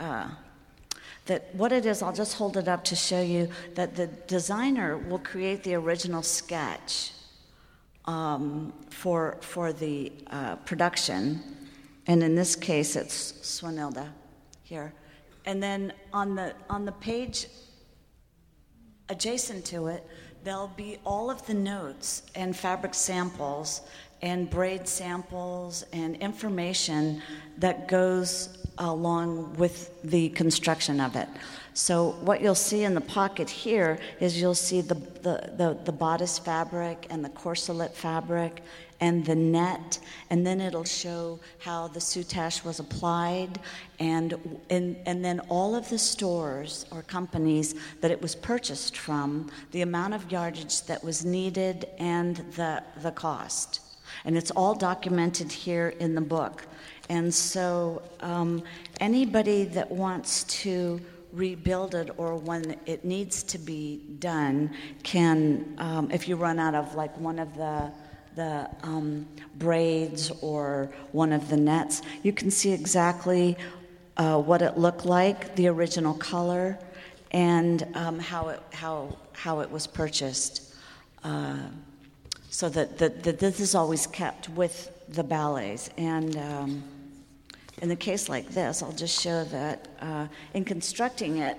Uh, 0.00 0.28
that 1.26 1.54
what 1.54 1.72
it 1.72 1.86
is, 1.86 2.02
I'll 2.02 2.12
just 2.12 2.34
hold 2.34 2.56
it 2.56 2.68
up 2.68 2.84
to 2.84 2.96
show 2.96 3.22
you 3.22 3.48
that 3.74 3.94
the 3.94 4.08
designer 4.26 4.98
will 4.98 5.20
create 5.20 5.62
the 5.62 5.74
original 5.74 6.22
sketch 6.22 7.12
um, 8.04 8.72
for, 8.90 9.38
for 9.40 9.72
the 9.72 10.12
uh, 10.26 10.56
production. 10.56 11.42
And 12.06 12.22
in 12.22 12.34
this 12.34 12.56
case, 12.56 12.96
it's 12.96 13.32
Swanilda 13.32 14.08
here. 14.64 14.92
And 15.46 15.62
then 15.62 15.92
on 16.12 16.34
the, 16.34 16.54
on 16.68 16.84
the 16.84 16.92
page 16.92 17.46
adjacent 19.08 19.64
to 19.66 19.86
it, 19.86 20.06
there'll 20.44 20.68
be 20.68 20.98
all 21.04 21.30
of 21.30 21.44
the 21.46 21.54
notes 21.54 22.22
and 22.34 22.54
fabric 22.54 22.94
samples 22.94 23.80
and 24.22 24.48
braid 24.48 24.86
samples 24.86 25.84
and 25.92 26.16
information 26.16 27.20
that 27.58 27.88
goes 27.88 28.58
along 28.78 29.54
with 29.54 30.02
the 30.02 30.28
construction 30.30 31.00
of 31.00 31.16
it. 31.16 31.28
So 31.72 32.12
what 32.20 32.40
you'll 32.40 32.54
see 32.54 32.84
in 32.84 32.94
the 32.94 33.00
pocket 33.00 33.50
here 33.50 33.98
is 34.20 34.40
you'll 34.40 34.54
see 34.54 34.80
the, 34.80 34.94
the, 34.94 35.52
the, 35.56 35.78
the 35.84 35.92
bodice 35.92 36.38
fabric 36.38 37.06
and 37.10 37.24
the 37.24 37.30
corselet 37.30 37.92
fabric 37.92 38.62
and 39.04 39.22
the 39.26 39.34
net, 39.34 39.98
and 40.30 40.46
then 40.46 40.62
it'll 40.62 40.82
show 40.82 41.38
how 41.58 41.88
the 41.88 42.00
soutache 42.00 42.64
was 42.64 42.80
applied, 42.80 43.60
and, 43.98 44.58
and, 44.70 44.96
and 45.04 45.22
then 45.22 45.40
all 45.50 45.74
of 45.74 45.86
the 45.90 45.98
stores 45.98 46.86
or 46.90 47.02
companies 47.02 47.74
that 48.00 48.10
it 48.10 48.22
was 48.22 48.34
purchased 48.34 48.96
from, 48.96 49.50
the 49.72 49.82
amount 49.82 50.14
of 50.14 50.32
yardage 50.32 50.80
that 50.84 51.04
was 51.04 51.22
needed, 51.22 51.86
and 51.98 52.36
the, 52.56 52.82
the 53.02 53.10
cost. 53.10 53.80
And 54.24 54.38
it's 54.38 54.50
all 54.52 54.74
documented 54.74 55.52
here 55.52 55.88
in 56.00 56.14
the 56.14 56.22
book. 56.22 56.66
And 57.10 57.32
so, 57.34 58.00
um, 58.20 58.62
anybody 59.00 59.64
that 59.64 59.90
wants 59.90 60.44
to 60.62 60.98
rebuild 61.34 61.94
it 61.94 62.08
or 62.16 62.36
when 62.36 62.76
it 62.86 63.04
needs 63.04 63.42
to 63.42 63.58
be 63.58 64.00
done 64.18 64.74
can, 65.02 65.74
um, 65.76 66.10
if 66.10 66.26
you 66.26 66.36
run 66.36 66.58
out 66.58 66.74
of 66.74 66.94
like 66.94 67.14
one 67.18 67.38
of 67.38 67.54
the 67.54 67.92
the 68.36 68.68
um, 68.82 69.26
braids 69.56 70.30
or 70.42 70.90
one 71.12 71.32
of 71.32 71.48
the 71.48 71.56
nets, 71.56 72.02
you 72.22 72.32
can 72.32 72.50
see 72.50 72.72
exactly 72.72 73.56
uh, 74.16 74.40
what 74.40 74.62
it 74.62 74.76
looked 74.78 75.04
like, 75.04 75.54
the 75.56 75.68
original 75.68 76.14
color, 76.14 76.78
and 77.30 77.86
um, 77.94 78.18
how 78.18 78.48
it 78.48 78.60
how 78.72 79.16
how 79.32 79.60
it 79.60 79.70
was 79.70 79.86
purchased. 79.86 80.74
uh, 81.24 81.56
so 82.50 82.68
that, 82.68 82.98
that, 82.98 83.24
that 83.24 83.38
this 83.40 83.58
is 83.58 83.74
always 83.74 84.06
kept 84.06 84.48
with 84.50 84.92
the 85.08 85.24
ballets. 85.24 85.90
And 85.98 86.36
um, 86.36 86.84
in 87.82 87.88
the 87.88 87.96
case 87.96 88.28
like 88.28 88.50
this, 88.50 88.82
I'll 88.82 88.92
just 88.92 89.20
show 89.20 89.42
that 89.44 89.88
uh, 90.00 90.28
in 90.52 90.64
constructing 90.64 91.38
it, 91.38 91.58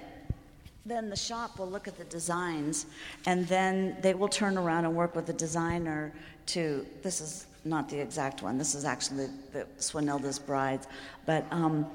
then 0.86 1.10
the 1.10 1.16
shop 1.16 1.58
will 1.58 1.70
look 1.70 1.88
at 1.88 1.98
the 1.98 2.04
designs 2.06 2.86
and 3.26 3.48
then 3.48 3.98
they 4.02 4.14
will 4.14 4.28
turn 4.28 4.58
around 4.58 4.86
and 4.86 4.96
work 4.96 5.16
with 5.16 5.26
the 5.26 5.34
designer 5.34 6.14
to 6.46 6.86
this 7.02 7.22
is 7.22 7.48
not 7.64 7.90
the 7.90 8.00
exact 8.00 8.44
one 8.44 8.58
this 8.58 8.76
is 8.76 8.86
actually 8.86 9.28
the 9.52 9.66
Swanilda's 9.80 10.38
brides 10.38 10.88
but 11.26 11.46
um, 11.52 11.86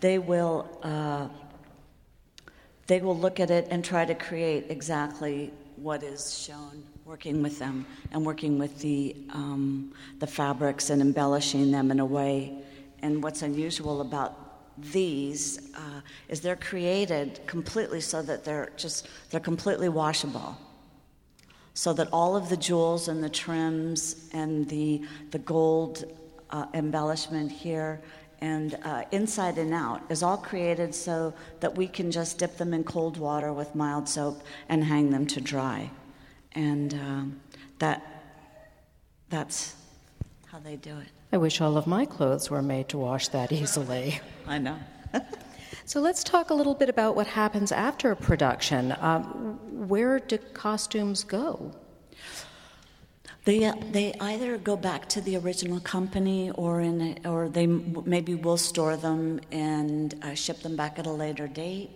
they 0.00 0.18
will 0.18 0.68
uh, 0.82 1.28
they 2.86 3.00
will 3.00 3.16
look 3.16 3.38
at 3.38 3.50
it 3.50 3.68
and 3.70 3.84
try 3.84 4.04
to 4.04 4.14
create 4.14 4.66
exactly 4.70 5.52
what 5.76 6.02
is 6.02 6.38
shown 6.38 6.82
working 7.08 7.42
with 7.42 7.58
them 7.58 7.86
and 8.12 8.24
working 8.24 8.58
with 8.58 8.78
the 8.80 9.16
um, 9.30 9.92
the 10.18 10.26
fabrics 10.26 10.90
and 10.90 11.00
embellishing 11.00 11.70
them 11.70 11.90
in 11.90 12.00
a 12.00 12.04
way. 12.04 12.52
And 13.00 13.22
what's 13.22 13.42
unusual 13.42 14.02
about 14.02 14.47
these 14.92 15.72
uh, 15.74 16.00
is 16.28 16.40
they're 16.40 16.56
created 16.56 17.40
completely 17.46 18.00
so 18.00 18.22
that 18.22 18.44
they're 18.44 18.72
just 18.76 19.08
they're 19.30 19.40
completely 19.40 19.88
washable. 19.88 20.56
So 21.74 21.92
that 21.92 22.08
all 22.12 22.36
of 22.36 22.48
the 22.48 22.56
jewels 22.56 23.08
and 23.08 23.22
the 23.22 23.30
trims 23.30 24.28
and 24.32 24.68
the 24.68 25.02
the 25.30 25.38
gold 25.38 26.04
uh, 26.50 26.66
embellishment 26.74 27.52
here 27.52 28.00
and 28.40 28.78
uh, 28.84 29.02
inside 29.10 29.58
and 29.58 29.74
out 29.74 30.00
is 30.08 30.22
all 30.22 30.36
created 30.36 30.94
so 30.94 31.34
that 31.60 31.76
we 31.76 31.88
can 31.88 32.10
just 32.10 32.38
dip 32.38 32.56
them 32.56 32.72
in 32.72 32.84
cold 32.84 33.16
water 33.16 33.52
with 33.52 33.74
mild 33.74 34.08
soap 34.08 34.42
and 34.68 34.84
hang 34.84 35.10
them 35.10 35.26
to 35.26 35.40
dry. 35.40 35.90
And 36.52 36.94
um, 36.94 37.40
that 37.80 38.02
that's 39.28 39.74
how 40.46 40.58
they 40.58 40.76
do 40.76 40.96
it 40.98 41.17
I 41.30 41.36
wish 41.36 41.60
all 41.60 41.76
of 41.76 41.86
my 41.86 42.06
clothes 42.06 42.50
were 42.50 42.62
made 42.62 42.88
to 42.88 42.98
wash 42.98 43.28
that 43.28 43.52
easily. 43.52 44.20
I 44.46 44.58
know. 44.58 44.78
so 45.84 46.00
let's 46.00 46.24
talk 46.24 46.48
a 46.48 46.54
little 46.54 46.74
bit 46.74 46.88
about 46.88 47.16
what 47.16 47.26
happens 47.26 47.70
after 47.70 48.14
production. 48.14 48.94
Um, 48.98 49.58
where 49.88 50.20
do 50.20 50.38
costumes 50.38 51.24
go? 51.24 51.72
They, 53.44 53.64
uh, 53.64 53.74
they 53.92 54.14
either 54.20 54.56
go 54.58 54.76
back 54.76 55.08
to 55.10 55.20
the 55.20 55.36
original 55.36 55.80
company 55.80 56.50
or 56.50 56.80
in 56.80 57.18
or 57.24 57.48
they 57.48 57.66
maybe 57.66 58.34
we'll 58.34 58.58
store 58.58 58.96
them 58.96 59.40
and 59.50 60.14
uh, 60.22 60.34
ship 60.34 60.60
them 60.60 60.76
back 60.76 60.98
at 60.98 61.06
a 61.06 61.10
later 61.10 61.46
date 61.46 61.90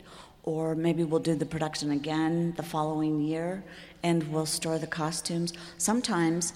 or 0.44 0.74
maybe 0.74 1.04
we'll 1.04 1.20
do 1.20 1.34
the 1.34 1.46
production 1.46 1.90
again 1.90 2.54
the 2.56 2.62
following 2.62 3.20
year 3.20 3.62
and 4.02 4.22
we'll 4.32 4.46
store 4.46 4.78
the 4.78 4.86
costumes 4.86 5.52
sometimes 5.76 6.54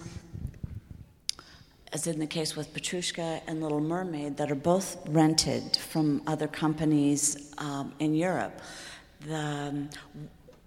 as 1.93 2.07
in 2.07 2.19
the 2.19 2.27
case 2.27 2.57
with 2.57 2.73
Petrushka 2.75 3.41
and 3.47 3.63
Little 3.63 3.81
Mermaid, 3.81 4.37
that 4.37 4.51
are 4.51 4.57
both 4.57 4.97
rented 5.09 5.77
from 5.77 6.23
other 6.27 6.49
companies 6.49 7.53
um, 7.59 7.93
in 7.99 8.15
Europe. 8.15 8.61
The, 9.21 9.37
um, 9.37 9.91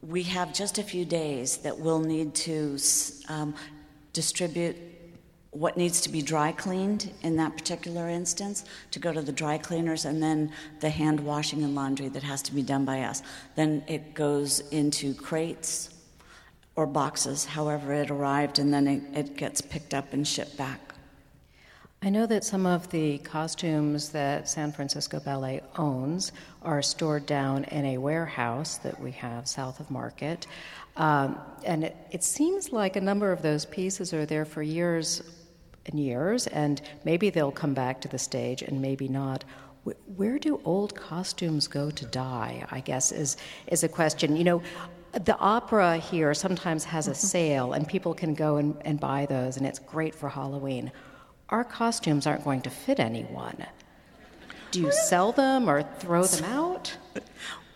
we 0.01 0.23
have 0.23 0.53
just 0.53 0.77
a 0.77 0.84
few 0.84 1.05
days 1.05 1.58
that 1.58 1.77
we'll 1.77 1.99
need 1.99 2.34
to 2.34 2.77
um, 3.27 3.53
distribute 4.13 4.77
what 5.51 5.77
needs 5.77 5.99
to 6.01 6.10
be 6.10 6.21
dry 6.21 6.51
cleaned 6.51 7.12
in 7.23 7.36
that 7.38 7.58
particular 7.58 8.08
instance 8.08 8.65
to 8.91 8.99
go 8.99 9.12
to 9.12 9.21
the 9.21 9.32
dry 9.32 9.58
cleaners 9.58 10.05
and 10.05 10.21
then 10.21 10.51
the 10.79 10.89
hand 10.89 11.19
washing 11.19 11.63
and 11.63 11.73
laundry 11.73 12.08
that 12.08 12.23
has 12.23 12.41
to 12.43 12.53
be 12.53 12.62
done 12.62 12.86
by 12.86 13.01
us. 13.01 13.23
Then 13.55 13.84
it 13.88 14.13
goes 14.13 14.60
into 14.69 15.13
crates 15.15 15.89
or 16.75 16.86
boxes, 16.86 17.45
however 17.45 17.93
it 17.93 18.12
arrived, 18.12 18.60
and 18.60 18.73
then 18.73 18.88
it, 18.88 19.01
it 19.13 19.38
gets 19.38 19.60
picked 19.60 19.93
up 19.93 20.13
and 20.13 20.25
shipped 20.25 20.55
back. 20.55 20.88
I 22.01 22.09
know 22.09 22.25
that 22.27 22.45
some 22.45 22.65
of 22.65 22.89
the 22.91 23.17
costumes 23.17 24.09
that 24.09 24.47
San 24.47 24.71
Francisco 24.71 25.19
Ballet 25.19 25.62
owns 25.77 26.31
are 26.62 26.81
stored 26.81 27.25
down 27.25 27.65
in 27.65 27.85
a 27.88 27.97
warehouse 27.97 28.77
that 28.77 29.01
we 29.01 29.12
have 29.12 29.49
south 29.49 29.81
of 29.81 29.91
Market. 29.91 30.47
Um, 30.95 31.38
and 31.65 31.83
it, 31.83 31.97
it 32.12 32.23
seems 32.23 32.71
like 32.71 32.95
a 32.95 33.01
number 33.01 33.33
of 33.33 33.41
those 33.41 33.65
pieces 33.65 34.13
are 34.13 34.25
there 34.25 34.45
for 34.45 34.63
years 34.63 35.23
and 35.88 35.99
years, 35.99 36.47
and 36.47 36.81
maybe 37.03 37.31
they'll 37.31 37.51
come 37.51 37.73
back 37.73 37.99
to 38.01 38.07
the 38.07 38.19
stage 38.19 38.62
and 38.62 38.81
maybe 38.81 39.09
not. 39.09 39.43
Where 40.15 40.39
do 40.39 40.62
old 40.63 40.95
costumes 40.95 41.67
go 41.67 41.91
to 41.91 42.05
die? 42.05 42.65
I 42.71 42.79
guess 42.79 43.12
is 43.12 43.35
is 43.67 43.83
a 43.83 43.89
question. 43.89 44.38
You 44.38 44.45
know, 44.45 44.63
the 45.12 45.38
opera 45.38 45.97
here 45.97 46.33
sometimes 46.33 46.85
has 46.85 47.09
a 47.09 47.15
sale, 47.15 47.73
and 47.73 47.85
people 47.85 48.13
can 48.13 48.35
go 48.35 48.55
and, 48.55 48.77
and 48.85 49.01
buy 49.01 49.25
those, 49.25 49.57
and 49.57 49.65
it's 49.65 49.79
great 49.79 50.15
for 50.15 50.29
Halloween 50.29 50.93
our 51.49 51.63
costumes 51.63 52.27
aren't 52.27 52.43
going 52.43 52.62
to 52.62 52.69
fit 52.69 52.99
anyone. 52.99 53.65
Do 54.71 54.81
you 54.81 54.91
sell 54.91 55.31
them 55.31 55.69
or 55.69 55.83
throw 55.83 56.23
them 56.23 56.43
out? 56.53 56.95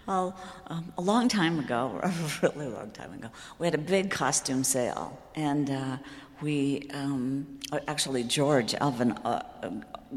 Well, 0.06 0.38
um, 0.68 0.92
a 0.98 1.02
long 1.02 1.28
time 1.28 1.60
ago, 1.60 2.00
a 2.04 2.12
really 2.42 2.68
long 2.68 2.92
time 2.92 3.14
ago, 3.14 3.30
we 3.58 3.66
had 3.68 3.74
a 3.74 3.80
big 3.80 4.12
costume 4.12 4.64
sale, 4.64 5.18
and 5.34 5.70
uh, 5.70 5.98
we 6.42 6.90
um, 6.94 7.60
actually 7.88 8.24
George 8.24 8.76
Elvin 8.80 9.14
uh, 9.14 9.42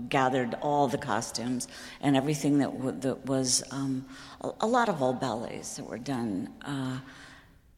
gathered 0.09 0.55
all 0.61 0.89
the 0.89 0.99
costumes 0.99 1.69
and 2.01 2.17
everything 2.17 2.59
that, 2.59 2.73
w- 2.73 2.99
that 3.01 3.25
was 3.27 3.63
um, 3.71 4.05
a, 4.41 4.51
a, 4.63 4.67
lot 4.67 4.89
of 4.89 5.01
old 5.01 5.21
ballets 5.21 5.77
that 5.77 5.89
were 5.89 5.99
done. 5.99 6.53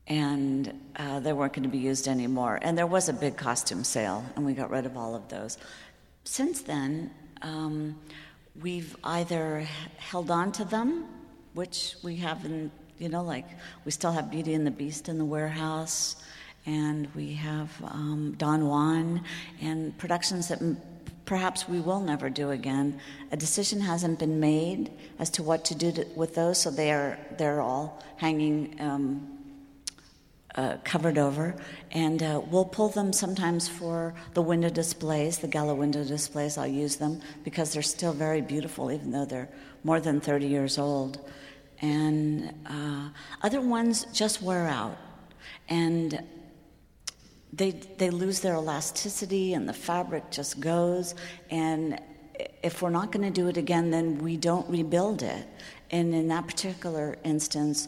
And 0.08 0.72
uh, 0.96 1.20
they 1.20 1.32
weren't 1.32 1.52
going 1.52 1.62
to 1.64 1.68
be 1.68 1.78
used 1.78 2.08
anymore. 2.08 2.58
And 2.62 2.76
there 2.76 2.86
was 2.86 3.08
a 3.08 3.12
big 3.12 3.36
costume 3.36 3.84
sale, 3.84 4.24
and 4.34 4.44
we 4.44 4.54
got 4.54 4.70
rid 4.70 4.86
of 4.86 4.96
all 4.96 5.14
of 5.14 5.28
those. 5.28 5.58
Since 6.24 6.62
then, 6.62 7.10
um, 7.42 7.96
we've 8.60 8.96
either 9.04 9.66
held 9.98 10.30
on 10.30 10.52
to 10.52 10.64
them, 10.64 11.06
which 11.54 11.96
we 12.02 12.16
haven't, 12.16 12.72
you 12.98 13.08
know, 13.08 13.22
like 13.22 13.46
we 13.84 13.90
still 13.90 14.12
have 14.12 14.30
Beauty 14.30 14.54
and 14.54 14.66
the 14.66 14.70
Beast 14.70 15.08
in 15.08 15.18
the 15.18 15.24
warehouse, 15.24 16.16
and 16.66 17.08
we 17.14 17.34
have 17.34 17.70
um, 17.84 18.34
Don 18.38 18.66
Juan, 18.66 19.22
and 19.60 19.96
productions 19.98 20.48
that 20.48 20.60
m- 20.60 20.80
perhaps 21.24 21.68
we 21.68 21.80
will 21.80 22.00
never 22.00 22.30
do 22.30 22.50
again. 22.50 22.98
A 23.30 23.36
decision 23.36 23.80
hasn't 23.80 24.18
been 24.18 24.40
made 24.40 24.90
as 25.18 25.30
to 25.30 25.42
what 25.42 25.64
to 25.66 25.74
do 25.74 25.92
to, 25.92 26.06
with 26.16 26.34
those, 26.34 26.60
so 26.60 26.70
they 26.70 26.92
are 26.92 27.18
they're 27.36 27.60
all 27.60 28.02
hanging. 28.16 28.76
Um, 28.80 29.38
uh, 30.58 30.76
covered 30.82 31.18
over, 31.18 31.54
and 31.92 32.20
uh, 32.20 32.42
we'll 32.50 32.64
pull 32.64 32.88
them 32.88 33.12
sometimes 33.12 33.68
for 33.68 34.12
the 34.34 34.42
window 34.42 34.68
displays, 34.68 35.38
the 35.38 35.46
gala 35.46 35.72
window 35.72 36.02
displays. 36.02 36.58
I'll 36.58 36.66
use 36.66 36.96
them 36.96 37.20
because 37.44 37.72
they're 37.72 37.80
still 37.80 38.12
very 38.12 38.40
beautiful, 38.40 38.90
even 38.90 39.12
though 39.12 39.24
they're 39.24 39.48
more 39.84 40.00
than 40.00 40.20
30 40.20 40.48
years 40.48 40.76
old. 40.76 41.30
And 41.80 42.52
uh, 42.66 43.10
other 43.40 43.60
ones 43.60 44.06
just 44.12 44.42
wear 44.42 44.66
out, 44.66 44.98
and 45.68 46.24
they 47.52 47.70
they 47.70 48.10
lose 48.10 48.40
their 48.40 48.54
elasticity, 48.54 49.54
and 49.54 49.68
the 49.68 49.72
fabric 49.72 50.28
just 50.32 50.58
goes. 50.58 51.14
And 51.50 52.00
if 52.64 52.82
we're 52.82 52.90
not 52.90 53.12
going 53.12 53.24
to 53.24 53.30
do 53.30 53.46
it 53.46 53.56
again, 53.56 53.92
then 53.92 54.18
we 54.18 54.36
don't 54.36 54.68
rebuild 54.68 55.22
it. 55.22 55.46
And 55.92 56.12
in 56.12 56.26
that 56.28 56.48
particular 56.48 57.16
instance, 57.22 57.86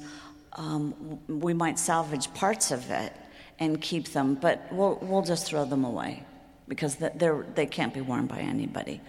um, 0.54 1.20
we 1.28 1.54
might 1.54 1.78
salvage 1.78 2.32
parts 2.34 2.70
of 2.70 2.90
it 2.90 3.12
and 3.58 3.80
keep 3.80 4.08
them, 4.08 4.34
but 4.34 4.66
we'll, 4.72 4.98
we'll 5.02 5.22
just 5.22 5.46
throw 5.46 5.64
them 5.64 5.84
away 5.84 6.24
because 6.66 6.96
they're, 6.96 7.46
they 7.54 7.66
can't 7.66 7.92
be 7.92 8.00
worn 8.00 8.26
by 8.26 8.38
anybody. 8.38 9.00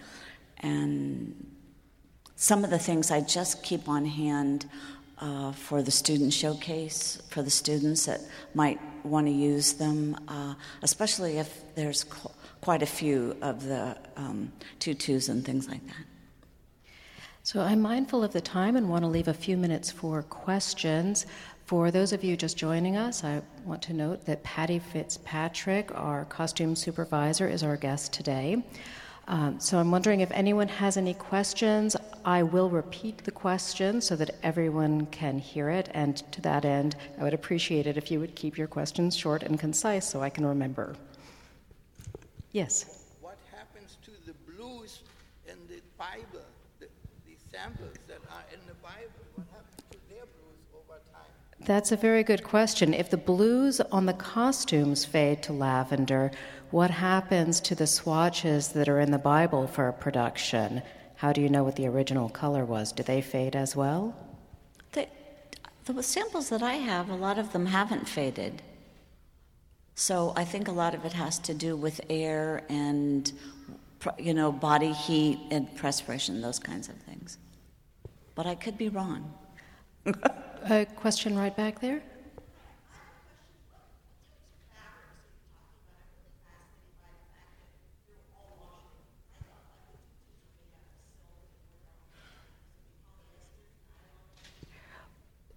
And 0.58 1.46
some 2.36 2.64
of 2.64 2.70
the 2.70 2.78
things 2.78 3.10
I 3.10 3.20
just 3.20 3.62
keep 3.62 3.88
on 3.88 4.04
hand 4.04 4.68
uh, 5.18 5.52
for 5.52 5.82
the 5.82 5.90
student 5.90 6.32
showcase, 6.32 7.22
for 7.30 7.42
the 7.42 7.50
students 7.50 8.06
that 8.06 8.20
might 8.54 8.80
want 9.04 9.26
to 9.26 9.32
use 9.32 9.74
them, 9.74 10.16
uh, 10.28 10.54
especially 10.82 11.38
if 11.38 11.62
there's 11.76 12.04
qu- 12.04 12.30
quite 12.60 12.82
a 12.82 12.86
few 12.86 13.36
of 13.42 13.64
the 13.64 13.96
um, 14.16 14.52
tutus 14.80 15.28
and 15.28 15.44
things 15.44 15.68
like 15.68 15.86
that. 15.86 16.04
So 17.44 17.60
I'm 17.60 17.80
mindful 17.80 18.22
of 18.22 18.32
the 18.32 18.40
time 18.40 18.76
and 18.76 18.88
want 18.88 19.02
to 19.02 19.08
leave 19.08 19.26
a 19.26 19.34
few 19.34 19.56
minutes 19.56 19.90
for 19.90 20.22
questions. 20.22 21.26
For 21.64 21.90
those 21.90 22.12
of 22.12 22.22
you 22.22 22.36
just 22.36 22.56
joining 22.56 22.96
us, 22.96 23.24
I 23.24 23.42
want 23.64 23.82
to 23.82 23.92
note 23.92 24.24
that 24.26 24.44
Patti 24.44 24.78
Fitzpatrick, 24.78 25.90
our 25.92 26.24
costume 26.26 26.76
supervisor, 26.76 27.48
is 27.48 27.64
our 27.64 27.76
guest 27.76 28.12
today. 28.12 28.62
Um, 29.26 29.58
so 29.58 29.78
I'm 29.78 29.90
wondering 29.90 30.20
if 30.20 30.30
anyone 30.30 30.68
has 30.68 30.96
any 30.96 31.14
questions. 31.14 31.96
I 32.24 32.44
will 32.44 32.70
repeat 32.70 33.24
the 33.24 33.32
question 33.32 34.00
so 34.00 34.14
that 34.14 34.36
everyone 34.44 35.06
can 35.06 35.36
hear 35.40 35.68
it. 35.68 35.88
And 35.94 36.18
to 36.30 36.40
that 36.42 36.64
end, 36.64 36.94
I 37.18 37.24
would 37.24 37.34
appreciate 37.34 37.88
it 37.88 37.96
if 37.96 38.08
you 38.08 38.20
would 38.20 38.36
keep 38.36 38.56
your 38.56 38.68
questions 38.68 39.16
short 39.16 39.42
and 39.42 39.58
concise 39.58 40.08
so 40.08 40.22
I 40.22 40.30
can 40.30 40.46
remember. 40.46 40.94
Yes. 42.52 43.04
What 43.20 43.38
happens 43.50 43.96
to 44.04 44.12
the 44.26 44.34
blues 44.46 45.00
in 45.48 45.56
the 45.66 45.80
Bible? 45.98 46.46
samples 47.52 47.98
that 48.08 48.18
are 48.32 48.44
in 48.52 48.60
the 48.66 48.74
Bible, 48.80 49.22
what 49.36 49.46
happened 49.52 49.84
to 49.92 49.98
their 50.08 50.24
blues 50.24 50.64
over 50.72 50.98
time? 51.12 51.36
That's 51.64 51.92
a 51.92 51.96
very 51.96 52.24
good 52.24 52.42
question. 52.42 52.92
If 52.92 53.10
the 53.10 53.16
blues 53.16 53.80
on 53.80 54.06
the 54.06 54.14
costumes 54.14 55.04
fade 55.04 55.44
to 55.44 55.52
lavender, 55.52 56.32
what 56.72 56.90
happens 56.90 57.60
to 57.60 57.76
the 57.76 57.86
swatches 57.86 58.68
that 58.68 58.88
are 58.88 58.98
in 58.98 59.12
the 59.12 59.18
Bible 59.18 59.68
for 59.68 59.86
a 59.86 59.92
production? 59.92 60.82
How 61.14 61.32
do 61.32 61.40
you 61.40 61.48
know 61.48 61.62
what 61.62 61.76
the 61.76 61.86
original 61.86 62.28
color 62.28 62.64
was? 62.64 62.90
Do 62.90 63.04
they 63.04 63.20
fade 63.20 63.54
as 63.54 63.76
well? 63.76 64.12
The, 64.90 65.06
the 65.84 66.02
samples 66.02 66.48
that 66.48 66.62
I 66.64 66.74
have, 66.74 67.10
a 67.10 67.14
lot 67.14 67.38
of 67.38 67.52
them 67.52 67.66
haven't 67.66 68.08
faded. 68.08 68.60
So 69.94 70.32
I 70.34 70.44
think 70.44 70.66
a 70.66 70.72
lot 70.72 70.96
of 70.96 71.04
it 71.04 71.12
has 71.12 71.38
to 71.40 71.54
do 71.54 71.76
with 71.76 72.00
air 72.10 72.64
and, 72.68 73.30
you 74.18 74.34
know, 74.34 74.50
body 74.50 74.92
heat 74.92 75.38
and 75.52 75.72
perspiration, 75.76 76.40
those 76.40 76.58
kinds 76.58 76.88
of 76.88 76.96
things. 76.96 77.38
But 78.34 78.46
I 78.46 78.56
could 78.56 78.76
be 78.76 78.88
wrong. 78.88 79.32
A 80.70 80.86
question 80.96 81.36
right 81.36 81.54
back 81.56 81.80
there. 81.80 82.00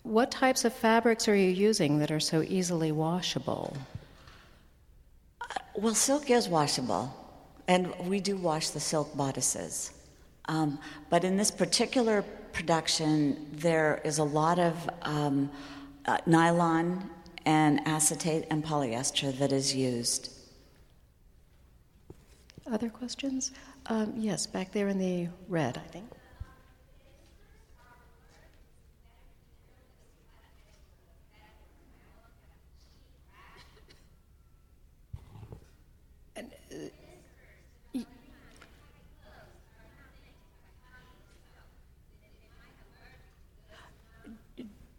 What 0.02 0.32
types 0.32 0.66
of 0.66 0.74
fabrics 0.74 1.28
are 1.28 1.36
you 1.36 1.50
using 1.50 2.00
that 2.00 2.12
are 2.12 2.20
so 2.20 2.42
easily 2.42 2.92
washable? 2.92 3.76
Uh, 5.42 5.46
well, 5.76 5.96
silk 5.96 6.30
is 6.30 6.48
washable, 6.48 7.12
and 7.68 7.94
we 8.08 8.20
do 8.20 8.38
wash 8.38 8.70
the 8.70 8.80
silk 8.80 9.16
bodices. 9.16 9.92
Um, 10.48 10.80
but 11.10 11.24
in 11.24 11.38
this 11.38 11.52
particular 11.52 12.24
production, 12.54 13.48
there 13.52 14.02
is 14.04 14.20
a 14.20 14.24
lot 14.24 14.60
of 14.60 14.90
um, 15.02 15.50
uh, 16.06 16.18
nylon 16.26 17.10
and 17.46 17.80
acetate 17.88 18.46
and 18.50 18.64
polyester 18.64 19.38
that 19.38 19.52
is 19.52 19.76
used. 19.76 20.32
Other 22.72 22.90
questions? 22.90 23.52
Um, 23.88 24.14
yes, 24.18 24.48
back 24.48 24.72
there 24.72 24.88
in 24.88 24.98
the 24.98 25.28
red, 25.48 25.78
I 25.78 25.88
think. 25.90 26.08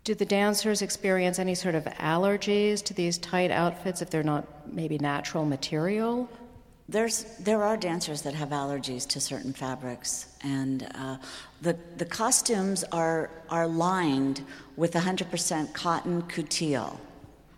Do 0.07 0.15
the 0.15 0.25
dancers 0.25 0.83
experience 0.83 1.41
any 1.41 1.57
sort 1.57 1.75
of 1.75 1.83
allergies 1.83 2.81
to 2.85 2.95
these 2.95 3.19
tight 3.19 3.51
outfits 3.51 4.03
if 4.03 4.09
they're 4.09 4.23
not 4.23 4.73
maybe 4.73 4.99
natural 4.99 5.45
material? 5.45 6.29
There's, 6.89 7.25
there 7.41 7.65
are 7.65 7.77
dancers 7.77 8.23
that 8.23 8.33
have 8.35 8.51
allergies 8.51 9.05
to 9.09 9.21
certain 9.21 9.53
fabrics, 9.53 10.29
and 10.43 10.87
uh, 10.95 11.17
the, 11.61 11.77
the 11.97 12.05
costumes 12.05 12.85
are, 12.93 13.31
are 13.51 13.67
lined 13.67 14.43
with 14.77 14.93
100% 14.93 15.73
cotton 15.73 16.23
coutil. 16.23 17.01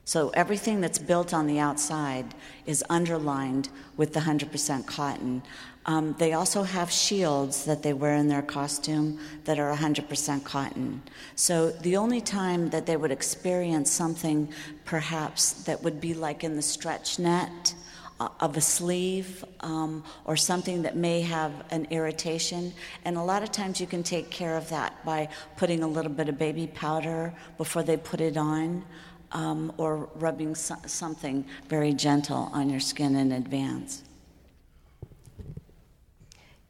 So 0.09 0.31
everything 0.31 0.81
that's 0.81 0.99
built 0.99 1.35
on 1.35 1.47
the 1.47 1.59
outside 1.59 2.35
is 2.65 2.83
underlined 2.89 3.69
with 3.99 4.15
the 4.15 4.21
100% 4.21 4.87
cotton. 4.87 5.43
Um, 5.85 6.15
they 6.19 6.33
also 6.33 6.63
have 6.63 6.91
shields 6.91 7.67
that 7.67 7.83
they 7.83 7.93
wear 7.93 8.15
in 8.15 8.27
their 8.27 8.41
costume 8.41 9.21
that 9.45 9.59
are 9.59 9.71
100% 9.77 10.45
cotton. 10.45 11.03
So 11.37 11.73
the 11.73 11.99
only 11.99 12.23
time 12.23 12.71
that 12.71 12.87
they 12.87 12.97
would 12.97 13.11
experience 13.11 13.91
something 13.91 14.51
perhaps 14.87 15.53
that 15.65 15.83
would 15.83 16.01
be 16.01 16.15
like 16.15 16.43
in 16.43 16.57
the 16.57 16.63
stretch 16.63 17.19
net 17.19 17.75
uh, 18.19 18.29
of 18.41 18.57
a 18.57 18.63
sleeve 18.63 19.45
um, 19.61 20.03
or 20.25 20.37
something 20.39 20.81
that 20.85 20.97
may 20.97 21.21
have 21.21 21.53
an 21.71 21.87
irritation. 21.91 22.73
And 23.05 23.19
a 23.19 23.23
lot 23.23 23.43
of 23.43 23.53
times 23.53 23.79
you 23.79 23.87
can 23.87 24.03
take 24.03 24.31
care 24.31 24.57
of 24.57 24.71
that 24.71 25.05
by 25.05 25.29
putting 25.59 25.83
a 25.83 25.87
little 25.87 26.11
bit 26.11 26.31
of 26.31 26.39
baby 26.39 26.67
powder 26.67 27.35
before 27.59 27.83
they 27.83 27.99
put 27.99 28.23
it 28.23 28.39
on. 28.39 28.87
Um, 29.33 29.73
or 29.77 30.09
rubbing 30.15 30.55
so- 30.55 30.77
something 30.87 31.45
very 31.69 31.93
gentle 31.93 32.49
on 32.55 32.71
your 32.71 32.81
skin 32.81 33.15
in 33.15 33.33
advance. 33.33 34.03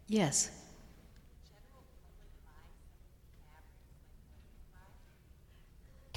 Yes. 0.08 0.50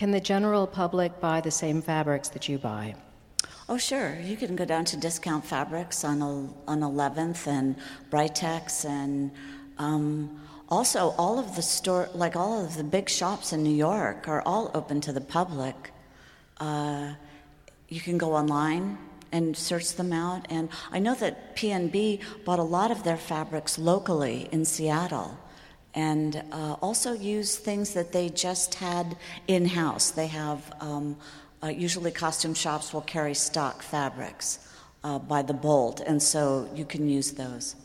Can 0.01 0.09
the 0.09 0.19
general 0.19 0.65
public 0.65 1.19
buy 1.19 1.41
the 1.41 1.51
same 1.51 1.79
fabrics 1.79 2.29
that 2.29 2.49
you 2.49 2.57
buy? 2.57 2.95
Oh, 3.69 3.77
sure. 3.77 4.17
You 4.19 4.35
can 4.35 4.55
go 4.55 4.65
down 4.65 4.83
to 4.85 4.97
Discount 4.97 5.45
Fabrics 5.45 6.03
on, 6.03 6.23
on 6.67 6.79
11th 6.79 7.45
and 7.45 7.75
Britex 8.09 8.83
and 8.83 9.29
um, 9.77 10.41
also 10.69 11.13
all 11.19 11.37
of 11.37 11.55
the 11.55 11.61
store, 11.61 12.09
like 12.15 12.35
all 12.35 12.65
of 12.65 12.77
the 12.77 12.83
big 12.83 13.09
shops 13.09 13.53
in 13.53 13.61
New 13.61 13.75
York, 13.75 14.27
are 14.27 14.41
all 14.41 14.71
open 14.73 15.01
to 15.01 15.13
the 15.13 15.21
public. 15.21 15.91
You 16.61 17.99
can 17.99 18.17
go 18.17 18.35
online 18.35 18.97
and 19.31 19.55
search 19.55 19.95
them 19.95 20.13
out. 20.13 20.45
And 20.49 20.69
I 20.91 20.99
know 20.99 21.15
that 21.15 21.55
PNB 21.55 22.21
bought 22.45 22.59
a 22.59 22.63
lot 22.63 22.91
of 22.91 23.03
their 23.03 23.17
fabrics 23.17 23.77
locally 23.77 24.47
in 24.51 24.65
Seattle 24.65 25.37
and 25.93 26.43
uh, 26.51 26.75
also 26.81 27.13
use 27.13 27.57
things 27.57 27.93
that 27.93 28.11
they 28.11 28.29
just 28.29 28.75
had 28.75 29.17
in 29.47 29.65
house. 29.65 30.11
They 30.11 30.27
have, 30.27 30.73
um, 30.79 31.17
uh, 31.63 31.67
usually, 31.67 32.11
costume 32.11 32.53
shops 32.53 32.93
will 32.93 33.01
carry 33.01 33.33
stock 33.33 33.81
fabrics 33.81 34.59
uh, 35.03 35.19
by 35.19 35.41
the 35.41 35.53
bolt, 35.53 35.99
and 35.99 36.21
so 36.21 36.69
you 36.73 36.85
can 36.85 37.09
use 37.09 37.31
those. 37.31 37.75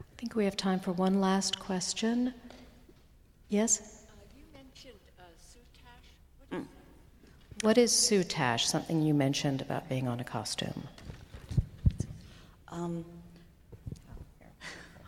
I 0.00 0.04
think 0.18 0.34
we 0.34 0.44
have 0.44 0.56
time 0.56 0.80
for 0.80 0.92
one 0.92 1.20
last 1.20 1.58
question. 1.58 2.34
Yes? 3.48 3.95
What 7.62 7.78
is 7.78 7.90
soutache? 7.90 8.66
Something 8.66 9.00
you 9.00 9.14
mentioned 9.14 9.62
about 9.62 9.88
being 9.88 10.08
on 10.08 10.20
a 10.20 10.24
costume. 10.24 10.88
Um, 12.68 13.04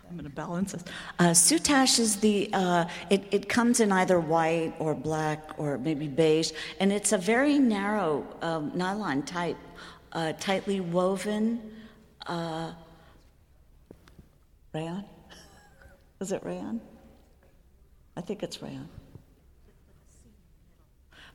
I'm 0.09 0.15
going 0.15 0.23
to 0.23 0.31
balance 0.31 0.71
this. 0.71 0.83
Uh, 1.19 1.25
soutache 1.25 1.99
is 1.99 2.15
the, 2.15 2.49
uh, 2.51 2.85
it, 3.11 3.23
it 3.29 3.49
comes 3.49 3.79
in 3.79 3.91
either 3.91 4.19
white 4.19 4.73
or 4.79 4.95
black 4.95 5.51
or 5.59 5.77
maybe 5.77 6.07
beige, 6.07 6.51
and 6.79 6.91
it's 6.91 7.11
a 7.11 7.17
very 7.19 7.59
narrow 7.59 8.25
um, 8.41 8.71
nylon 8.73 9.21
type, 9.21 9.57
uh, 10.13 10.33
tightly 10.39 10.79
woven 10.79 11.61
uh, 12.25 12.71
rayon. 14.73 15.05
Is 16.19 16.31
it 16.31 16.43
rayon? 16.43 16.81
I 18.17 18.21
think 18.21 18.41
it's 18.41 18.61
rayon 18.63 18.89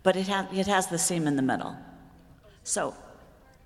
but 0.04 0.14
it, 0.16 0.28
ha- 0.28 0.46
it 0.54 0.68
has 0.68 0.86
the 0.86 0.98
seam 0.98 1.26
in 1.26 1.34
the 1.34 1.42
middle. 1.42 1.76
So 2.62 2.94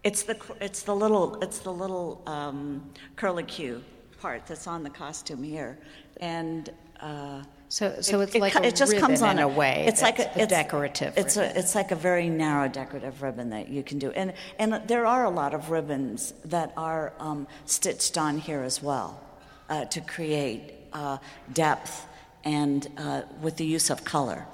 it's 0.03 0.23
the, 0.23 0.41
it's 0.63 0.83
the 0.83 0.95
little, 0.95 1.39
it's 1.43 1.59
the 1.59 1.73
little 1.73 2.23
um, 2.27 2.91
curlicue 3.17 3.83
part 4.23 4.47
that's 4.47 4.67
on 4.67 4.83
the 4.83 4.91
costume 4.91 5.43
here. 5.43 5.79
And 6.21 6.71
uh, 7.01 7.43
so, 7.69 8.01
so 8.01 8.21
it's 8.21 8.35
it, 8.35 8.41
like 8.41 8.55
it, 8.57 8.65
a 8.65 8.67
it 8.69 8.77
just 8.77 8.97
comes 8.97 9.21
on 9.21 9.39
in 9.39 9.45
a, 9.45 9.49
way. 9.49 9.85
It's 9.87 10.01
like 10.01 10.21
a, 10.21 10.23
a 10.23 10.43
it's, 10.43 10.47
decorative. 10.51 11.13
It's 11.17 11.37
a, 11.37 11.59
it's 11.59 11.75
like 11.75 11.91
a 11.91 11.97
very 11.97 12.29
narrow 12.29 12.69
decorative 12.69 13.21
ribbon 13.21 13.51
that 13.51 13.69
you 13.69 13.83
can 13.83 13.99
do, 13.99 14.11
and 14.13 14.33
and 14.59 14.81
there 14.89 15.07
are 15.07 15.25
a 15.25 15.31
lot 15.31 15.55
of 15.55 15.71
ribbons 15.71 16.33
that 16.47 16.73
are 16.77 17.13
um, 17.21 17.47
stitched 17.67 18.17
on 18.17 18.39
here 18.39 18.63
as 18.63 18.83
well 18.83 19.23
uh, 19.69 19.85
to 19.85 20.01
create 20.01 20.75
uh, 20.95 21.19
depth 21.53 22.07
and 22.45 22.89
uh, 22.97 23.23
with 23.43 23.57
the 23.59 23.67
use 23.67 23.91
of 23.91 24.03
color 24.03 24.47